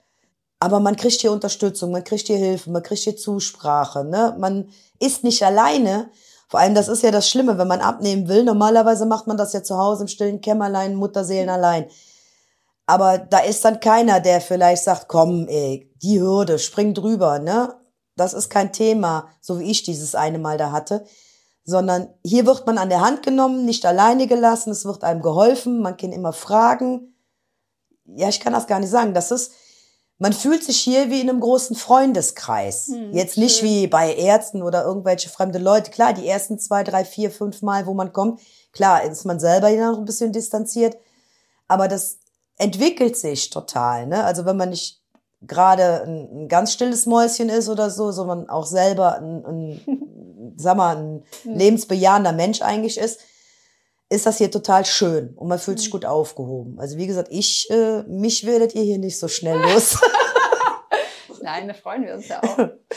[0.59, 4.05] Aber man kriegt hier Unterstützung, man kriegt hier Hilfe, man kriegt hier Zusprache.
[4.05, 4.35] Ne?
[4.37, 4.69] Man
[4.99, 6.11] ist nicht alleine.
[6.49, 8.43] Vor allem, das ist ja das Schlimme, wenn man abnehmen will.
[8.43, 11.87] Normalerweise macht man das ja zu Hause im stillen Kämmerlein, Mutterseelen allein.
[12.91, 17.77] Aber da ist dann keiner, der vielleicht sagt, komm, ey, die Hürde, spring drüber, ne?
[18.17, 21.05] Das ist kein Thema, so wie ich dieses eine Mal da hatte.
[21.63, 25.81] Sondern hier wird man an der Hand genommen, nicht alleine gelassen, es wird einem geholfen,
[25.83, 27.15] man kann immer fragen.
[28.07, 29.15] Ja, ich kann das gar nicht sagen.
[29.15, 29.53] Das ist,
[30.19, 32.89] man fühlt sich hier wie in einem großen Freundeskreis.
[32.89, 33.69] Hm, Jetzt nicht schön.
[33.69, 35.93] wie bei Ärzten oder irgendwelche fremde Leute.
[35.93, 38.41] Klar, die ersten zwei, drei, vier, fünf Mal, wo man kommt,
[38.73, 40.97] klar, ist man selber hier noch ein bisschen distanziert.
[41.69, 42.19] Aber das
[42.61, 44.07] entwickelt sich total.
[44.07, 44.23] Ne?
[44.25, 45.01] Also wenn man nicht
[45.43, 50.77] gerade ein, ein, ganz stilles Mäuschen ist oder so, sondern auch selber ein, ein sag
[50.77, 51.55] mal, ein hm.
[51.55, 53.21] lebensbejahender Mensch eigentlich ist,
[54.11, 55.93] ist das hier total schön und man fühlt sich hm.
[55.93, 56.79] gut aufgehoben.
[56.79, 59.99] Also wie gesagt, ich, äh, mich werdet ihr hier nicht so schnell los.
[61.43, 62.59] Nein, da freuen wir uns ja auch.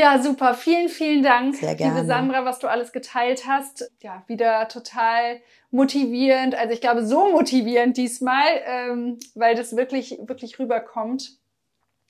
[0.00, 0.54] Ja, super.
[0.54, 1.94] Vielen, vielen Dank, Sehr gerne.
[1.94, 3.92] liebe Sandra, was du alles geteilt hast.
[4.00, 6.54] Ja, wieder total motivierend.
[6.54, 11.32] Also ich glaube, so motivierend diesmal, ähm, weil das wirklich, wirklich rüberkommt,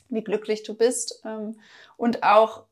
[0.08, 1.20] wie glücklich du bist.
[1.24, 1.58] Ähm,
[1.96, 2.62] und auch,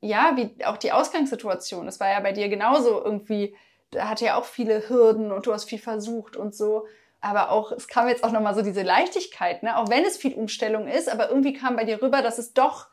[0.00, 1.88] ja, wie auch die Ausgangssituation.
[1.88, 3.56] Es war ja bei dir genauso irgendwie
[3.98, 6.86] hatte ja auch viele Hürden und du hast viel versucht und so.
[7.20, 9.76] Aber auch, es kam jetzt auch nochmal so diese Leichtigkeit, ne?
[9.76, 12.89] Auch wenn es viel Umstellung ist, aber irgendwie kam bei dir rüber, dass es doch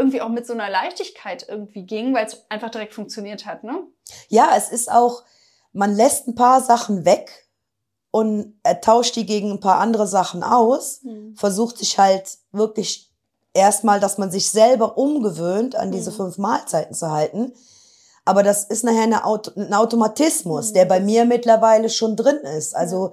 [0.00, 3.84] irgendwie auch mit so einer Leichtigkeit irgendwie ging, weil es einfach direkt funktioniert hat, ne?
[4.28, 5.22] Ja, es ist auch,
[5.72, 7.48] man lässt ein paar Sachen weg
[8.10, 11.36] und er tauscht die gegen ein paar andere Sachen aus, mhm.
[11.36, 13.12] versucht sich halt wirklich
[13.52, 16.16] erstmal, dass man sich selber umgewöhnt, an diese mhm.
[16.16, 17.52] fünf Mahlzeiten zu halten.
[18.24, 20.74] Aber das ist nachher eine Auto ein Automatismus, mhm.
[20.74, 22.74] der bei mir mittlerweile schon drin ist.
[22.74, 23.12] Also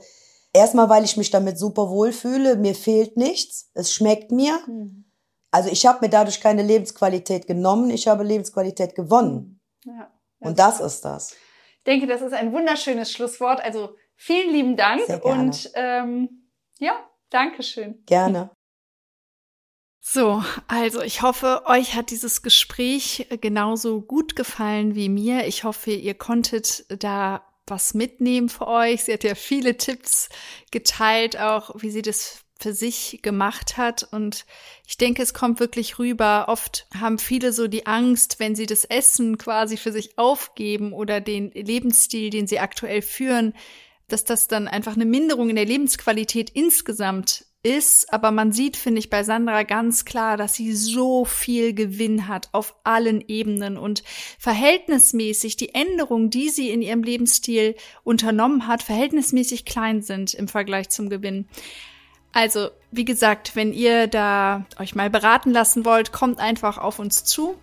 [0.54, 4.58] erstmal, weil ich mich damit super wohl fühle, mir fehlt nichts, es schmeckt mir.
[4.68, 5.04] Mhm.
[5.58, 9.60] Also ich habe mir dadurch keine Lebensqualität genommen, ich habe Lebensqualität gewonnen.
[9.86, 11.32] Ja, und das ist das.
[11.32, 13.60] Ich denke, das ist ein wunderschönes Schlusswort.
[13.64, 16.94] Also vielen lieben Dank und ähm, ja,
[17.32, 18.04] Dankeschön.
[18.06, 18.52] Gerne.
[20.00, 25.48] So, also ich hoffe, euch hat dieses Gespräch genauso gut gefallen wie mir.
[25.48, 29.06] Ich hoffe, ihr konntet da was mitnehmen für euch.
[29.06, 30.30] Sie hat ja viele Tipps
[30.70, 34.08] geteilt, auch wie sie das für sich gemacht hat.
[34.12, 34.46] Und
[34.88, 36.46] ich denke, es kommt wirklich rüber.
[36.48, 41.22] Oft haben viele so die Angst, wenn sie das Essen quasi für sich aufgeben oder
[41.22, 43.54] den Lebensstil, den sie aktuell führen,
[44.08, 49.00] dass das dann einfach eine Minderung in der Lebensqualität insgesamt ist, aber man sieht, finde
[49.00, 54.04] ich, bei Sandra ganz klar, dass sie so viel Gewinn hat auf allen Ebenen und
[54.40, 60.90] verhältnismäßig die Änderungen, die sie in ihrem Lebensstil unternommen hat, verhältnismäßig klein sind im Vergleich
[60.90, 61.48] zum Gewinn.
[62.38, 67.24] Also, wie gesagt, wenn ihr da euch mal beraten lassen wollt, kommt einfach auf uns
[67.24, 67.56] zu.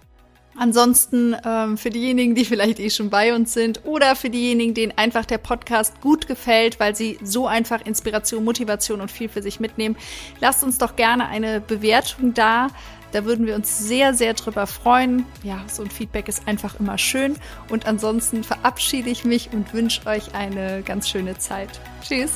[0.59, 4.93] Ansonsten ähm, für diejenigen, die vielleicht eh schon bei uns sind oder für diejenigen, denen
[4.99, 9.61] einfach der Podcast gut gefällt, weil sie so einfach Inspiration, Motivation und viel für sich
[9.61, 9.95] mitnehmen,
[10.41, 12.67] lasst uns doch gerne eine Bewertung da.
[13.13, 15.25] Da würden wir uns sehr, sehr drüber freuen.
[15.45, 17.37] Ja, so ein Feedback ist einfach immer schön.
[17.71, 21.81] Und ansonsten verabschiede ich mich und wünsche euch eine ganz schöne Zeit.
[22.03, 22.33] Tschüss.